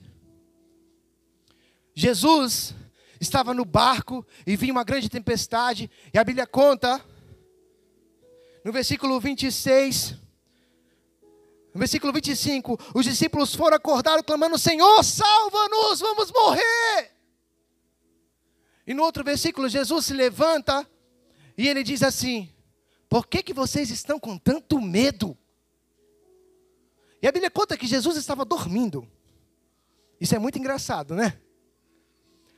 Jesus 1.94 2.74
estava 3.20 3.54
no 3.54 3.64
barco 3.64 4.26
e 4.44 4.56
vinha 4.56 4.72
uma 4.72 4.82
grande 4.82 5.08
tempestade, 5.08 5.88
e 6.12 6.18
a 6.18 6.24
Bíblia 6.24 6.44
conta, 6.44 7.00
no 8.64 8.72
versículo 8.72 9.20
26, 9.20 10.20
versículo 11.78 12.12
25, 12.12 12.78
os 12.94 13.04
discípulos 13.04 13.54
foram 13.54 13.76
acordar 13.76 14.22
clamando: 14.22 14.58
Senhor, 14.58 15.02
salva-nos, 15.02 16.00
vamos 16.00 16.30
morrer. 16.30 17.12
E 18.86 18.92
no 18.94 19.02
outro 19.02 19.24
versículo, 19.24 19.68
Jesus 19.68 20.06
se 20.06 20.12
levanta 20.12 20.86
e 21.56 21.68
ele 21.68 21.82
diz 21.82 22.02
assim: 22.02 22.52
Por 23.08 23.26
que, 23.26 23.42
que 23.42 23.54
vocês 23.54 23.90
estão 23.90 24.18
com 24.18 24.36
tanto 24.36 24.80
medo? 24.80 25.36
E 27.22 27.28
a 27.28 27.32
Bíblia 27.32 27.50
conta 27.50 27.76
que 27.76 27.86
Jesus 27.86 28.16
estava 28.16 28.44
dormindo. 28.44 29.08
Isso 30.20 30.34
é 30.34 30.38
muito 30.38 30.58
engraçado, 30.58 31.14
né? 31.14 31.38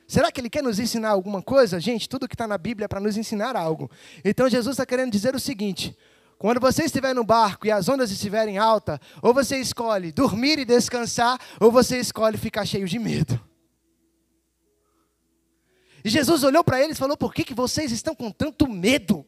Será 0.07 0.31
que 0.31 0.39
ele 0.39 0.49
quer 0.49 0.61
nos 0.61 0.79
ensinar 0.79 1.09
alguma 1.09 1.41
coisa? 1.41 1.79
Gente, 1.79 2.07
tudo 2.07 2.27
que 2.27 2.35
está 2.35 2.47
na 2.47 2.57
Bíblia 2.57 2.85
é 2.85 2.87
para 2.87 2.99
nos 2.99 3.17
ensinar 3.17 3.55
algo. 3.55 3.89
Então 4.23 4.49
Jesus 4.49 4.73
está 4.73 4.85
querendo 4.85 5.11
dizer 5.11 5.35
o 5.35 5.39
seguinte: 5.39 5.95
quando 6.37 6.59
você 6.59 6.83
estiver 6.83 7.13
no 7.13 7.23
barco 7.23 7.65
e 7.65 7.71
as 7.71 7.87
ondas 7.87 8.11
estiverem 8.11 8.57
altas, 8.57 8.99
ou 9.21 9.33
você 9.33 9.57
escolhe 9.57 10.11
dormir 10.11 10.59
e 10.59 10.65
descansar, 10.65 11.39
ou 11.59 11.71
você 11.71 11.99
escolhe 11.99 12.37
ficar 12.37 12.65
cheio 12.65 12.87
de 12.87 12.99
medo. 12.99 13.39
E 16.03 16.09
Jesus 16.09 16.43
olhou 16.43 16.63
para 16.63 16.81
eles 16.81 16.97
e 16.97 16.99
falou: 16.99 17.17
Por 17.17 17.33
que, 17.33 17.43
que 17.43 17.53
vocês 17.53 17.91
estão 17.91 18.13
com 18.13 18.29
tanto 18.29 18.67
medo? 18.69 19.25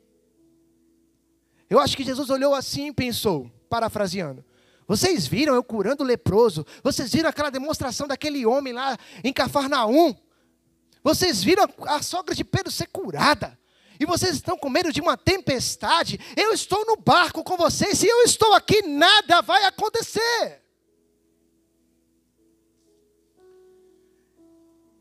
Eu 1.70 1.80
acho 1.80 1.98
que 1.98 2.04
Jesus 2.04 2.30
olhou 2.30 2.54
assim 2.54 2.89
e 2.89 2.93
pensou, 2.93 3.50
parafraseando: 3.70 4.46
Vocês 4.88 5.26
viram 5.26 5.56
eu 5.56 5.63
curando 5.63 6.04
o 6.04 6.06
leproso? 6.06 6.65
Vocês 6.84 7.12
viram 7.12 7.30
aquela 7.30 7.50
demonstração 7.50 8.08
daquele 8.08 8.46
homem 8.46 8.74
lá 8.74 8.96
em 9.24 9.34
Cafarnaum? 9.34 10.15
Vocês 11.04 11.41
viram 11.41 11.67
a 11.88 12.02
sogra 12.02 12.36
de 12.36 12.43
Pedro 12.43 12.72
ser 12.72 12.88
curada? 12.88 13.58
E 14.00 14.06
vocês 14.06 14.36
estão 14.36 14.58
com 14.58 14.70
medo 14.70 14.92
de 14.92 15.02
uma 15.02 15.18
tempestade, 15.18 16.20
eu 16.36 16.54
estou 16.54 16.86
no 16.86 16.96
barco 16.96 17.44
com 17.44 17.58
vocês, 17.58 17.98
se 17.98 18.08
eu 18.08 18.24
estou 18.24 18.54
aqui, 18.54 18.82
nada 18.84 19.42
vai 19.42 19.64
acontecer. 19.66 20.62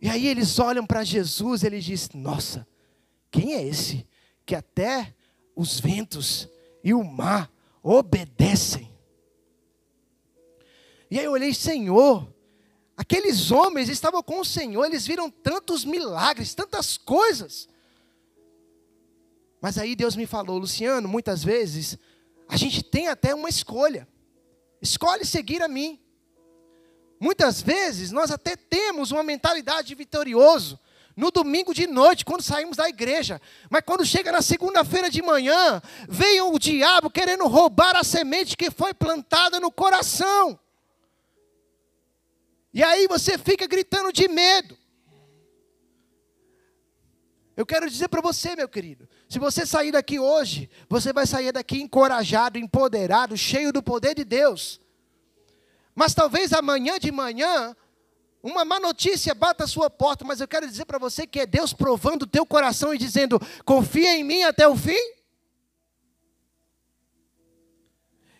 E 0.00 0.08
aí 0.08 0.26
eles 0.26 0.58
olham 0.58 0.86
para 0.86 1.04
Jesus, 1.04 1.64
ele 1.64 1.80
diz: 1.80 2.10
Nossa, 2.10 2.66
quem 3.30 3.54
é 3.54 3.62
esse 3.62 4.06
que 4.44 4.54
até 4.54 5.14
os 5.54 5.80
ventos 5.80 6.48
e 6.84 6.94
o 6.94 7.02
mar 7.02 7.50
obedecem? 7.82 8.94
E 11.10 11.18
aí 11.18 11.24
eu 11.24 11.32
olhei, 11.32 11.54
Senhor, 11.54 12.32
aqueles 12.96 13.50
homens 13.50 13.88
estavam 13.88 14.22
com 14.22 14.40
o 14.40 14.44
Senhor, 14.44 14.84
eles 14.84 15.06
viram 15.06 15.30
tantos 15.30 15.84
milagres, 15.84 16.54
tantas 16.54 16.96
coisas. 16.96 17.68
Mas 19.66 19.78
aí 19.78 19.96
Deus 19.96 20.14
me 20.14 20.26
falou, 20.26 20.58
Luciano, 20.58 21.08
muitas 21.08 21.42
vezes 21.42 21.98
a 22.48 22.56
gente 22.56 22.84
tem 22.84 23.08
até 23.08 23.34
uma 23.34 23.48
escolha. 23.48 24.06
Escolhe 24.80 25.24
seguir 25.24 25.60
a 25.60 25.66
mim. 25.66 26.00
Muitas 27.18 27.62
vezes 27.62 28.12
nós 28.12 28.30
até 28.30 28.54
temos 28.54 29.10
uma 29.10 29.24
mentalidade 29.24 29.88
de 29.88 29.96
vitorioso 29.96 30.78
no 31.16 31.32
domingo 31.32 31.74
de 31.74 31.88
noite, 31.88 32.24
quando 32.24 32.42
saímos 32.42 32.76
da 32.76 32.88
igreja. 32.88 33.42
Mas 33.68 33.82
quando 33.84 34.06
chega 34.06 34.30
na 34.30 34.40
segunda-feira 34.40 35.10
de 35.10 35.20
manhã, 35.20 35.82
vem 36.08 36.40
o 36.42 36.56
diabo 36.60 37.10
querendo 37.10 37.48
roubar 37.48 37.96
a 37.96 38.04
semente 38.04 38.56
que 38.56 38.70
foi 38.70 38.94
plantada 38.94 39.58
no 39.58 39.72
coração. 39.72 40.56
E 42.72 42.84
aí 42.84 43.08
você 43.08 43.36
fica 43.36 43.66
gritando 43.66 44.12
de 44.12 44.28
medo. 44.28 44.78
Eu 47.56 47.66
quero 47.66 47.90
dizer 47.90 48.06
para 48.08 48.20
você, 48.20 48.54
meu 48.54 48.68
querido, 48.68 49.08
se 49.28 49.38
você 49.38 49.66
sair 49.66 49.90
daqui 49.90 50.18
hoje, 50.18 50.70
você 50.88 51.12
vai 51.12 51.26
sair 51.26 51.52
daqui 51.52 51.80
encorajado, 51.80 52.58
empoderado, 52.58 53.36
cheio 53.36 53.72
do 53.72 53.82
poder 53.82 54.14
de 54.14 54.24
Deus. 54.24 54.80
Mas 55.94 56.14
talvez 56.14 56.52
amanhã 56.52 56.98
de 56.98 57.10
manhã, 57.10 57.74
uma 58.42 58.64
má 58.64 58.78
notícia 58.78 59.34
bata 59.34 59.64
a 59.64 59.66
sua 59.66 59.90
porta, 59.90 60.24
mas 60.24 60.40
eu 60.40 60.46
quero 60.46 60.68
dizer 60.68 60.84
para 60.84 60.98
você 60.98 61.26
que 61.26 61.40
é 61.40 61.46
Deus 61.46 61.72
provando 61.72 62.22
o 62.22 62.26
teu 62.26 62.46
coração 62.46 62.94
e 62.94 62.98
dizendo: 62.98 63.40
confia 63.64 64.16
em 64.16 64.22
mim 64.22 64.44
até 64.44 64.68
o 64.68 64.76
fim. 64.76 65.16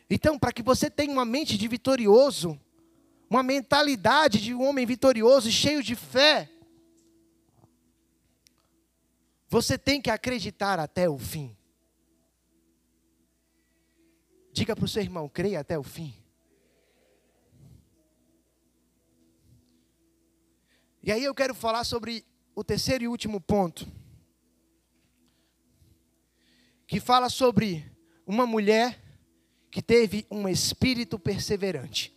Então, 0.08 0.38
para 0.38 0.52
que 0.52 0.62
você 0.62 0.88
tenha 0.88 1.12
uma 1.12 1.24
mente 1.24 1.58
de 1.58 1.66
vitorioso, 1.66 2.56
uma 3.28 3.42
mentalidade 3.42 4.40
de 4.40 4.54
um 4.54 4.62
homem 4.62 4.86
vitorioso, 4.86 5.50
cheio 5.50 5.82
de 5.82 5.96
fé, 5.96 6.48
você 9.48 9.78
tem 9.78 10.00
que 10.00 10.10
acreditar 10.10 10.78
até 10.78 11.08
o 11.08 11.18
fim. 11.18 11.56
Diga 14.52 14.74
para 14.74 14.84
o 14.84 14.88
seu 14.88 15.02
irmão, 15.02 15.28
creia 15.28 15.60
até 15.60 15.78
o 15.78 15.82
fim. 15.82 16.14
E 21.02 21.12
aí 21.12 21.22
eu 21.22 21.34
quero 21.34 21.54
falar 21.54 21.84
sobre 21.84 22.24
o 22.54 22.64
terceiro 22.64 23.04
e 23.04 23.08
último 23.08 23.40
ponto. 23.40 23.86
Que 26.86 26.98
fala 26.98 27.28
sobre 27.28 27.84
uma 28.26 28.46
mulher 28.46 29.00
que 29.70 29.82
teve 29.82 30.26
um 30.30 30.48
espírito 30.48 31.18
perseverante. 31.18 32.15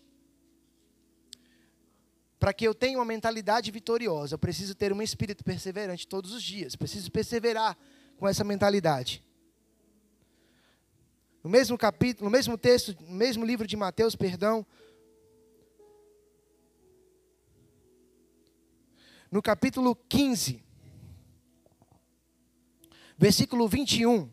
Para 2.39 2.53
que 2.53 2.65
eu 2.65 2.73
tenha 2.73 2.97
uma 2.97 3.05
mentalidade 3.05 3.69
vitoriosa, 3.69 4.35
eu 4.35 4.39
preciso 4.39 4.73
ter 4.73 4.93
um 4.93 5.01
espírito 5.01 5.43
perseverante 5.43 6.07
todos 6.07 6.31
os 6.31 6.41
dias. 6.41 6.75
Preciso 6.75 7.11
perseverar 7.11 7.77
com 8.17 8.27
essa 8.27 8.45
mentalidade. 8.45 9.21
No 11.43 11.49
mesmo 11.49 11.77
capítulo, 11.77 12.25
no 12.25 12.31
mesmo 12.31 12.57
texto, 12.57 12.95
no 13.01 13.15
mesmo 13.15 13.45
livro 13.45 13.67
de 13.67 13.75
Mateus, 13.75 14.15
perdão, 14.15 14.65
no 19.29 19.41
capítulo 19.41 19.93
15, 19.95 20.63
versículo 23.17 23.67
21. 23.67 24.29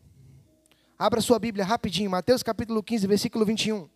Abra 0.96 1.20
sua 1.20 1.38
Bíblia 1.38 1.64
rapidinho, 1.64 2.08
Mateus 2.08 2.42
capítulo 2.42 2.82
15, 2.82 3.06
versículo 3.06 3.44
21. 3.44 3.95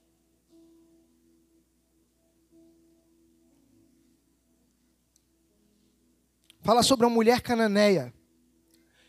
Fala 6.63 6.83
sobre 6.83 7.07
uma 7.07 7.15
mulher 7.15 7.41
cananeia 7.41 8.13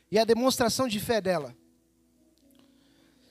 e 0.09 0.17
a 0.17 0.25
demonstração 0.25 0.87
de 0.87 0.99
fé 0.99 1.19
dela. 1.19 1.55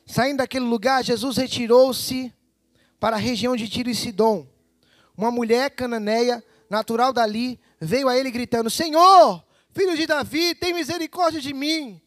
Saindo 0.06 0.38
daquele 0.38 0.64
lugar, 0.64 1.04
Jesus 1.04 1.36
retirou-se 1.36 2.32
para 2.98 3.16
a 3.16 3.18
região 3.18 3.56
de 3.56 3.68
Tiro 3.68 3.88
e 3.88 3.94
Sidom. 3.94 4.46
Uma 5.16 5.30
mulher 5.30 5.70
cananeia, 5.70 6.44
natural 6.68 7.12
dali, 7.12 7.60
veio 7.80 8.08
a 8.08 8.16
ele 8.16 8.30
gritando: 8.30 8.68
Senhor, 8.68 9.44
filho 9.70 9.96
de 9.96 10.06
Davi, 10.06 10.54
tem 10.54 10.74
misericórdia 10.74 11.40
de 11.40 11.54
mim. 11.54 12.00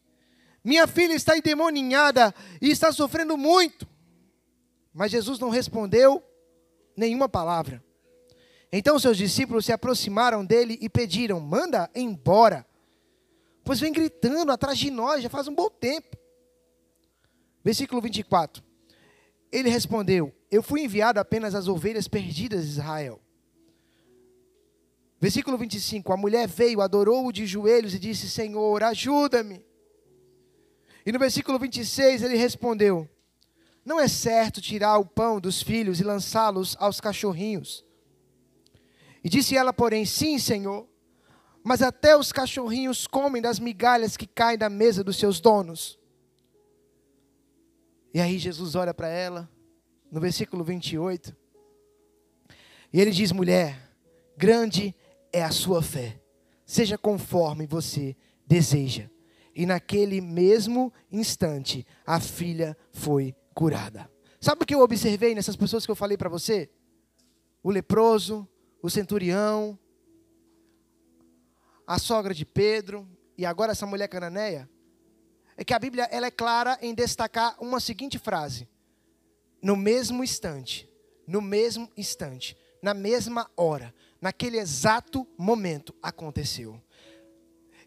Minha 0.62 0.86
filha 0.86 1.14
está 1.14 1.36
endemoninhada 1.36 2.34
e 2.60 2.70
está 2.70 2.92
sofrendo 2.92 3.36
muito. 3.36 3.86
Mas 4.92 5.10
Jesus 5.10 5.38
não 5.38 5.50
respondeu 5.50 6.22
nenhuma 6.96 7.28
palavra. 7.28 7.82
Então 8.76 8.98
seus 8.98 9.16
discípulos 9.16 9.64
se 9.64 9.70
aproximaram 9.70 10.44
dele 10.44 10.76
e 10.80 10.88
pediram: 10.88 11.38
Manda 11.38 11.88
embora, 11.94 12.66
pois 13.62 13.78
vem 13.78 13.92
gritando 13.92 14.50
atrás 14.50 14.76
de 14.76 14.90
nós 14.90 15.22
já 15.22 15.30
faz 15.30 15.46
um 15.46 15.54
bom 15.54 15.70
tempo. 15.70 16.16
Versículo 17.62 18.00
24. 18.00 18.64
Ele 19.52 19.68
respondeu: 19.68 20.34
Eu 20.50 20.60
fui 20.60 20.82
enviado 20.82 21.20
apenas 21.20 21.54
às 21.54 21.68
ovelhas 21.68 22.08
perdidas 22.08 22.64
de 22.64 22.70
Israel. 22.70 23.20
Versículo 25.20 25.56
25: 25.56 26.12
A 26.12 26.16
mulher 26.16 26.48
veio, 26.48 26.80
adorou-o 26.80 27.30
de 27.30 27.46
joelhos 27.46 27.94
e 27.94 27.98
disse: 28.00 28.28
Senhor, 28.28 28.82
ajuda-me. 28.82 29.64
E 31.06 31.12
no 31.12 31.20
versículo 31.20 31.60
26 31.60 32.24
ele 32.24 32.36
respondeu: 32.36 33.08
Não 33.84 34.00
é 34.00 34.08
certo 34.08 34.60
tirar 34.60 34.98
o 34.98 35.06
pão 35.06 35.40
dos 35.40 35.62
filhos 35.62 36.00
e 36.00 36.02
lançá-los 36.02 36.76
aos 36.80 37.00
cachorrinhos. 37.00 37.83
E 39.24 39.28
disse 39.30 39.56
ela, 39.56 39.72
porém: 39.72 40.04
Sim, 40.04 40.38
Senhor, 40.38 40.86
mas 41.64 41.80
até 41.80 42.14
os 42.14 42.30
cachorrinhos 42.30 43.06
comem 43.06 43.40
das 43.40 43.58
migalhas 43.58 44.18
que 44.18 44.26
caem 44.26 44.58
da 44.58 44.68
mesa 44.68 45.02
dos 45.02 45.16
seus 45.16 45.40
donos. 45.40 45.98
E 48.12 48.20
aí 48.20 48.38
Jesus 48.38 48.74
olha 48.74 48.92
para 48.92 49.08
ela, 49.08 49.50
no 50.12 50.20
versículo 50.20 50.62
28, 50.62 51.34
e 52.92 53.00
ele 53.00 53.10
diz: 53.10 53.32
Mulher, 53.32 53.90
grande 54.36 54.94
é 55.32 55.42
a 55.42 55.50
sua 55.50 55.82
fé. 55.82 56.20
Seja 56.66 56.96
conforme 56.96 57.66
você 57.66 58.16
deseja. 58.46 59.10
E 59.54 59.66
naquele 59.66 60.20
mesmo 60.20 60.92
instante, 61.10 61.86
a 62.06 62.20
filha 62.20 62.76
foi 62.92 63.34
curada. 63.54 64.10
Sabe 64.40 64.62
o 64.62 64.66
que 64.66 64.74
eu 64.74 64.80
observei 64.80 65.34
nessas 65.34 65.56
pessoas 65.56 65.86
que 65.86 65.90
eu 65.90 65.96
falei 65.96 66.16
para 66.16 66.28
você? 66.28 66.70
O 67.62 67.70
leproso, 67.70 68.46
o 68.84 68.90
centurião, 68.90 69.78
a 71.86 71.98
sogra 71.98 72.34
de 72.34 72.44
Pedro 72.44 73.08
e 73.34 73.46
agora 73.46 73.72
essa 73.72 73.86
mulher 73.86 74.08
cananeia. 74.08 74.68
É 75.56 75.64
que 75.64 75.72
a 75.72 75.78
Bíblia 75.78 76.04
ela 76.10 76.26
é 76.26 76.30
clara 76.30 76.78
em 76.82 76.94
destacar 76.94 77.56
uma 77.58 77.80
seguinte 77.80 78.18
frase: 78.18 78.68
no 79.62 79.74
mesmo 79.74 80.22
instante, 80.22 80.86
no 81.26 81.40
mesmo 81.40 81.90
instante, 81.96 82.58
na 82.82 82.92
mesma 82.92 83.50
hora, 83.56 83.94
naquele 84.20 84.58
exato 84.58 85.26
momento 85.38 85.94
aconteceu. 86.02 86.78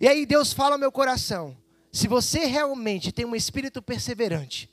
E 0.01 0.07
aí 0.07 0.25
Deus 0.25 0.51
fala 0.51 0.73
ao 0.73 0.79
meu 0.79 0.91
coração: 0.91 1.55
se 1.91 2.07
você 2.07 2.45
realmente 2.45 3.11
tem 3.11 3.23
um 3.23 3.35
espírito 3.35 3.83
perseverante, 3.83 4.67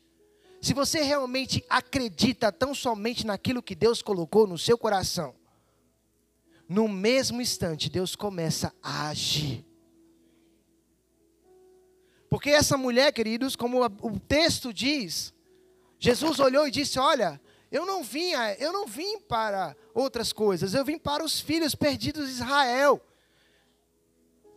se 0.63 0.73
você 0.73 1.03
realmente 1.03 1.63
acredita 1.69 2.51
tão 2.51 2.75
somente 2.75 3.27
naquilo 3.27 3.63
que 3.63 3.75
Deus 3.75 4.01
colocou 4.01 4.47
no 4.47 4.57
seu 4.57 4.79
coração, 4.79 5.35
no 6.69 6.89
mesmo 6.89 7.41
instante 7.41 7.91
Deus 7.91 8.17
começa 8.17 8.73
a 8.83 9.09
agir. 9.09 9.65
Porque 12.29 12.51
essa 12.51 12.77
mulher, 12.77 13.13
queridos, 13.13 13.55
como 13.55 13.85
o 13.85 14.19
texto 14.19 14.73
diz, 14.73 15.33
Jesus 15.99 16.41
olhou 16.41 16.67
e 16.67 16.71
disse: 16.71 16.99
Olha, 16.99 17.41
eu 17.71 17.87
não 17.87 18.03
vim, 18.03 18.33
eu 18.59 18.73
não 18.73 18.87
vim 18.87 19.21
para 19.21 19.77
outras 19.95 20.33
coisas, 20.33 20.75
eu 20.75 20.85
vim 20.85 20.99
para 20.99 21.25
os 21.25 21.41
filhos 21.41 21.75
perdidos 21.75 22.27
de 22.27 22.35
Israel. 22.35 23.01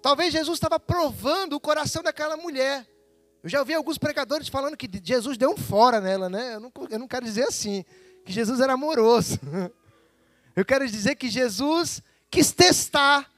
Talvez 0.01 0.31
Jesus 0.31 0.57
estava 0.57 0.79
provando 0.79 1.53
o 1.53 1.59
coração 1.59 2.01
daquela 2.01 2.37
mulher. 2.37 2.87
Eu 3.43 3.49
já 3.49 3.59
ouvi 3.59 3.73
alguns 3.73 3.97
pregadores 3.97 4.47
falando 4.47 4.75
que 4.75 4.89
Jesus 5.03 5.37
deu 5.37 5.51
um 5.51 5.57
fora 5.57 6.01
nela, 6.01 6.29
né? 6.29 6.55
Eu 6.55 6.59
não, 6.59 6.71
eu 6.89 6.99
não 6.99 7.07
quero 7.07 7.25
dizer 7.25 7.47
assim, 7.47 7.85
que 8.25 8.31
Jesus 8.31 8.59
era 8.59 8.73
amoroso. 8.73 9.39
Eu 10.57 10.65
quero 10.65 10.89
dizer 10.89 11.13
que 11.13 11.29
Jesus 11.29 12.01
quis 12.31 12.51
testar 12.51 13.31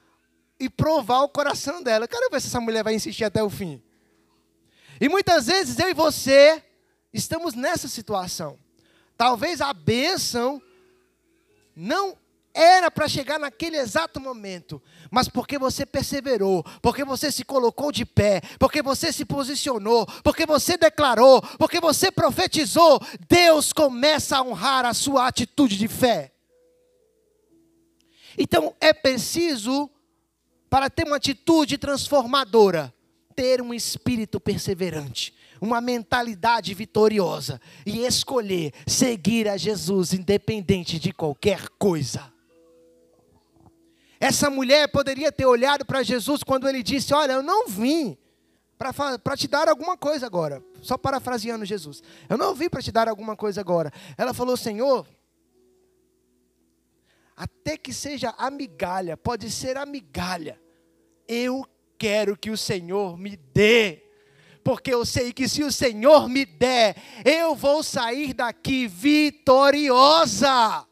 e 0.58 0.70
provar 0.70 1.20
o 1.24 1.28
coração 1.28 1.84
dela. 1.84 2.06
Eu 2.06 2.08
quero 2.08 2.30
ver 2.30 2.40
se 2.40 2.48
essa 2.48 2.62
mulher 2.62 2.82
vai 2.82 2.96
insistir 2.96 3.26
até 3.26 3.44
o 3.44 3.50
fim. 3.50 3.84
E 5.02 5.10
muitas 5.10 5.48
vezes 5.48 5.78
eu 5.80 5.90
e 5.90 5.94
você 5.94 6.64
estamos 7.14 7.56
nessa 7.56 7.90
situação. 7.90 8.58
Talvez 9.18 9.60
a 9.60 9.74
bênção 9.74 10.62
não 11.76 12.18
era 12.54 12.90
para 12.90 13.10
chegar 13.10 13.38
naquele 13.38 13.76
exato 13.76 14.22
momento, 14.22 14.82
mas 15.12 15.28
porque 15.28 15.60
você 15.60 15.86
perseverou, 15.86 16.64
porque 16.82 17.04
você 17.04 17.30
se 17.34 17.44
colocou 17.44 17.92
de 17.92 18.06
pé, 18.06 18.40
porque 18.58 18.82
você 18.82 19.12
se 19.12 19.26
posicionou, 19.26 20.06
porque 20.24 20.46
você 20.46 20.78
declarou, 20.78 21.42
porque 21.58 21.82
você 21.82 22.10
profetizou, 22.10 22.98
Deus 23.28 23.74
começa 23.74 24.38
a 24.38 24.42
honrar 24.42 24.86
a 24.86 24.94
sua 24.94 25.28
atitude 25.28 25.78
de 25.78 25.90
fé. 25.90 26.32
Então 28.40 28.74
é 28.80 28.94
preciso, 28.94 29.90
para 30.70 30.90
ter 30.90 31.06
uma 31.06 31.18
atitude 31.18 31.78
transformadora, 31.78 32.94
ter 33.36 33.62
um 33.62 33.74
espírito 33.74 34.40
perseverante 34.40 35.38
uma 35.62 35.82
mentalidade 35.82 36.74
vitoriosa 36.74 37.60
e 37.86 38.06
escolher 38.06 38.74
seguir 38.88 39.48
a 39.48 39.58
Jesus 39.58 40.14
independente 40.14 41.00
de 41.00 41.12
qualquer 41.12 41.68
coisa. 41.78 42.32
Essa 44.20 44.50
mulher 44.50 44.88
poderia 44.90 45.32
ter 45.32 45.46
olhado 45.46 45.86
para 45.86 46.04
Jesus 46.04 46.44
quando 46.44 46.68
ele 46.68 46.84
disse: 46.84 47.14
Olha, 47.14 47.34
eu 47.34 47.44
não 47.44 47.68
vim 47.68 48.18
para 48.78 49.38
te 49.38 49.48
dar 49.48 49.68
alguma 49.70 49.98
coisa 49.98 50.26
agora. 50.26 50.64
Só 50.82 50.98
parafraseando 50.98 51.66
Jesus. 51.66 52.02
Eu 52.28 52.38
não 52.38 52.54
vim 52.54 52.70
para 52.70 52.82
te 52.82 52.92
dar 52.92 53.08
alguma 53.08 53.36
coisa 53.36 53.62
agora. 53.62 53.92
Ela 54.18 54.34
falou: 54.34 54.58
Senhor, 54.58 55.06
até 57.40 57.78
que 57.78 57.94
seja 57.94 58.36
a 58.38 58.52
migalha, 58.52 59.16
pode 59.16 59.50
ser 59.50 59.78
a 59.78 59.86
migalha. 59.86 60.60
Eu 61.26 61.66
quero 61.98 62.36
que 62.36 62.52
o 62.52 62.58
Senhor 62.58 63.18
me 63.18 63.38
dê 63.38 64.04
porque 64.62 64.94
eu 64.94 65.06
sei 65.06 65.32
que 65.32 65.48
se 65.48 65.64
o 65.64 65.72
Senhor 65.72 66.28
me 66.28 66.46
der, 66.46 66.96
eu 67.26 67.56
vou 67.56 67.82
sair 67.82 68.34
daqui 68.34 68.88
vitoriosa. 68.88 70.86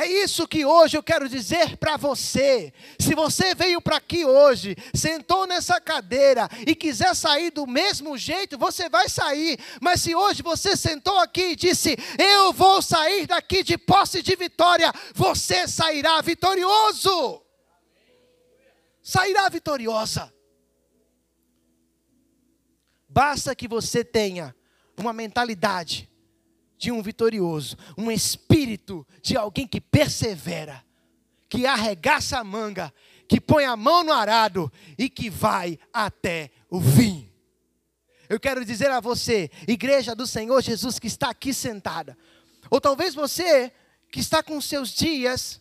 É 0.00 0.06
isso 0.06 0.46
que 0.46 0.64
hoje 0.64 0.96
eu 0.96 1.02
quero 1.02 1.28
dizer 1.28 1.76
para 1.76 1.96
você. 1.96 2.72
Se 3.00 3.16
você 3.16 3.52
veio 3.52 3.82
para 3.82 3.96
aqui 3.96 4.24
hoje, 4.24 4.76
sentou 4.94 5.44
nessa 5.44 5.80
cadeira 5.80 6.48
e 6.64 6.72
quiser 6.76 7.16
sair 7.16 7.50
do 7.50 7.66
mesmo 7.66 8.16
jeito, 8.16 8.56
você 8.56 8.88
vai 8.88 9.08
sair. 9.08 9.58
Mas 9.80 10.02
se 10.02 10.14
hoje 10.14 10.40
você 10.40 10.76
sentou 10.76 11.18
aqui 11.18 11.46
e 11.46 11.56
disse: 11.56 11.96
Eu 12.16 12.52
vou 12.52 12.80
sair 12.80 13.26
daqui 13.26 13.64
de 13.64 13.76
posse 13.76 14.22
de 14.22 14.36
vitória, 14.36 14.92
você 15.12 15.66
sairá 15.66 16.20
vitorioso. 16.20 17.42
Sairá 19.02 19.48
vitoriosa. 19.48 20.32
Basta 23.08 23.52
que 23.52 23.66
você 23.66 24.04
tenha 24.04 24.54
uma 24.96 25.12
mentalidade 25.12 26.07
de 26.78 26.92
um 26.92 27.02
vitorioso, 27.02 27.76
um 27.96 28.10
espírito 28.10 29.06
de 29.20 29.36
alguém 29.36 29.66
que 29.66 29.80
persevera, 29.80 30.84
que 31.48 31.66
arregaça 31.66 32.38
a 32.38 32.44
manga, 32.44 32.94
que 33.28 33.40
põe 33.40 33.64
a 33.64 33.76
mão 33.76 34.04
no 34.04 34.12
arado 34.12 34.72
e 34.96 35.10
que 35.10 35.28
vai 35.28 35.78
até 35.92 36.50
o 36.70 36.80
fim. 36.80 37.30
Eu 38.28 38.38
quero 38.38 38.64
dizer 38.64 38.90
a 38.90 39.00
você, 39.00 39.50
igreja 39.66 40.14
do 40.14 40.26
Senhor 40.26 40.62
Jesus 40.62 40.98
que 40.98 41.06
está 41.06 41.30
aqui 41.30 41.52
sentada, 41.52 42.16
ou 42.70 42.80
talvez 42.80 43.14
você 43.14 43.72
que 44.10 44.20
está 44.20 44.42
com 44.42 44.60
seus 44.60 44.90
dias 44.90 45.60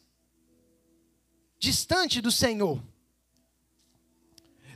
distante 1.59 2.21
do 2.21 2.31
Senhor. 2.31 2.81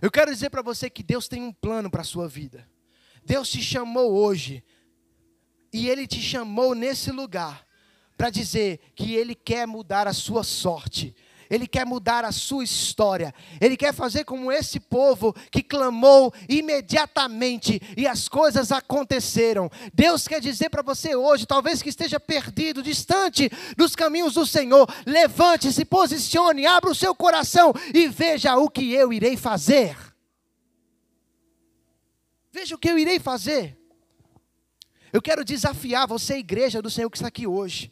Eu 0.01 0.09
quero 0.09 0.33
dizer 0.33 0.49
para 0.49 0.63
você 0.63 0.89
que 0.89 1.03
Deus 1.03 1.27
tem 1.27 1.43
um 1.43 1.53
plano 1.53 1.89
para 1.91 2.01
a 2.01 2.05
sua 2.05 2.27
vida. 2.27 2.67
Deus 3.23 3.49
te 3.49 3.61
chamou 3.61 4.13
hoje 4.13 4.63
e 5.71 5.89
Ele 5.89 6.07
te 6.07 6.21
chamou 6.21 6.75
nesse 6.75 7.11
lugar 7.11 7.65
para 8.17 8.29
dizer 8.29 8.79
que 8.95 9.15
Ele 9.15 9.33
quer 9.33 9.65
mudar 9.65 10.07
a 10.07 10.13
sua 10.13 10.43
sorte. 10.43 11.15
Ele 11.51 11.67
quer 11.67 11.85
mudar 11.85 12.23
a 12.23 12.31
sua 12.31 12.63
história. 12.63 13.35
Ele 13.59 13.75
quer 13.75 13.93
fazer 13.93 14.23
como 14.23 14.49
esse 14.49 14.79
povo 14.79 15.35
que 15.51 15.61
clamou 15.61 16.33
imediatamente 16.47 17.81
e 17.97 18.07
as 18.07 18.29
coisas 18.29 18.71
aconteceram. 18.71 19.69
Deus 19.93 20.29
quer 20.29 20.39
dizer 20.39 20.69
para 20.69 20.81
você 20.81 21.13
hoje, 21.13 21.45
talvez 21.45 21.81
que 21.81 21.89
esteja 21.89 22.21
perdido, 22.21 22.81
distante 22.81 23.51
dos 23.75 23.97
caminhos 23.97 24.35
do 24.35 24.45
Senhor, 24.45 24.87
levante, 25.05 25.73
se 25.73 25.83
posicione, 25.83 26.65
abra 26.65 26.89
o 26.89 26.95
seu 26.95 27.13
coração 27.13 27.73
e 27.93 28.07
veja 28.07 28.55
o 28.55 28.69
que 28.69 28.93
eu 28.93 29.11
irei 29.11 29.35
fazer. 29.35 29.97
Veja 32.49 32.75
o 32.75 32.77
que 32.77 32.89
eu 32.89 32.97
irei 32.97 33.19
fazer. 33.19 33.80
Eu 35.11 35.21
quero 35.21 35.43
desafiar 35.43 36.07
você, 36.07 36.37
igreja 36.37 36.81
do 36.81 36.89
Senhor 36.89 37.09
que 37.09 37.17
está 37.17 37.27
aqui 37.27 37.45
hoje. 37.45 37.91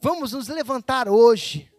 Vamos 0.00 0.32
nos 0.32 0.48
levantar 0.48 1.08
hoje. 1.08 1.72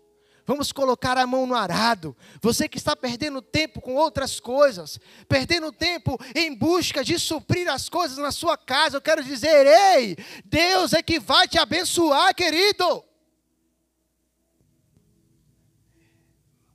Vamos 0.46 0.72
colocar 0.72 1.18
a 1.18 1.26
mão 1.26 1.46
no 1.46 1.56
arado. 1.56 2.16
Você 2.42 2.68
que 2.68 2.78
está 2.78 2.96
perdendo 2.96 3.42
tempo 3.42 3.80
com 3.80 3.96
outras 3.96 4.40
coisas, 4.40 5.00
perdendo 5.28 5.72
tempo 5.72 6.20
em 6.36 6.54
busca 6.54 7.04
de 7.04 7.18
suprir 7.18 7.70
as 7.70 7.88
coisas 7.88 8.18
na 8.18 8.32
sua 8.32 8.58
casa, 8.58 8.98
eu 8.98 9.02
quero 9.02 9.24
dizer: 9.24 9.66
ei, 9.66 10.18
Deus 10.44 10.92
é 10.94 11.02
que 11.02 11.20
vai 11.20 11.48
te 11.48 11.58
abençoar, 11.58 12.36
querido. 12.36 13.04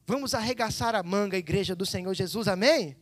Vamos 0.06 0.32
arregaçar 0.32 0.94
a 0.94 1.02
manga, 1.02 1.36
igreja 1.36 1.76
do 1.76 1.84
Senhor 1.84 2.14
Jesus, 2.14 2.48
amém? 2.48 2.96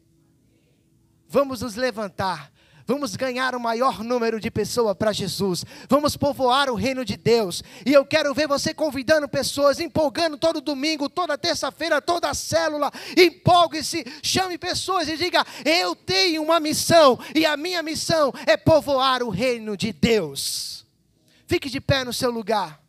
Vamos 1.29 1.61
nos 1.61 1.77
levantar 1.77 2.53
Vamos 2.87 3.17
ganhar 3.17 3.55
o 3.57 3.61
maior 3.61 4.05
número 4.05 4.39
de 4.39 4.49
pessoas 4.49 4.97
para 4.97 5.13
Jesus. 5.13 5.65
Vamos 5.89 6.17
povoar 6.17 6.71
o 6.71 6.77
reino 6.77 7.05
de 7.05 7.17
Deus. 7.17 7.63
E 7.85 7.93
eu 7.93 8.07
quero 8.07 8.33
ver 8.33 8.47
você 8.47 8.73
convidando 8.73 9.29
pessoas, 9.29 9.81
empolgando 9.81 10.39
todo 10.39 10.61
domingo, 10.61 11.09
toda 11.09 11.37
terça-feira, 11.37 12.01
toda 12.01 12.33
célula. 12.33 12.93
Empolgue-se, 13.17 14.05
chame 14.23 14.57
pessoas 14.57 15.09
e 15.09 15.17
diga: 15.17 15.45
Eu 15.65 15.97
tenho 15.97 16.41
uma 16.43 16.61
missão. 16.61 17.19
E 17.35 17.45
a 17.45 17.57
minha 17.57 17.83
missão 17.83 18.33
é 18.47 18.57
povoar 18.57 19.21
o 19.21 19.31
reino 19.31 19.77
de 19.77 19.93
Deus. 19.93 20.87
Fique 21.49 21.69
de 21.69 21.81
pé 21.81 22.05
no 22.05 22.13
seu 22.13 22.31
lugar. 22.31 22.86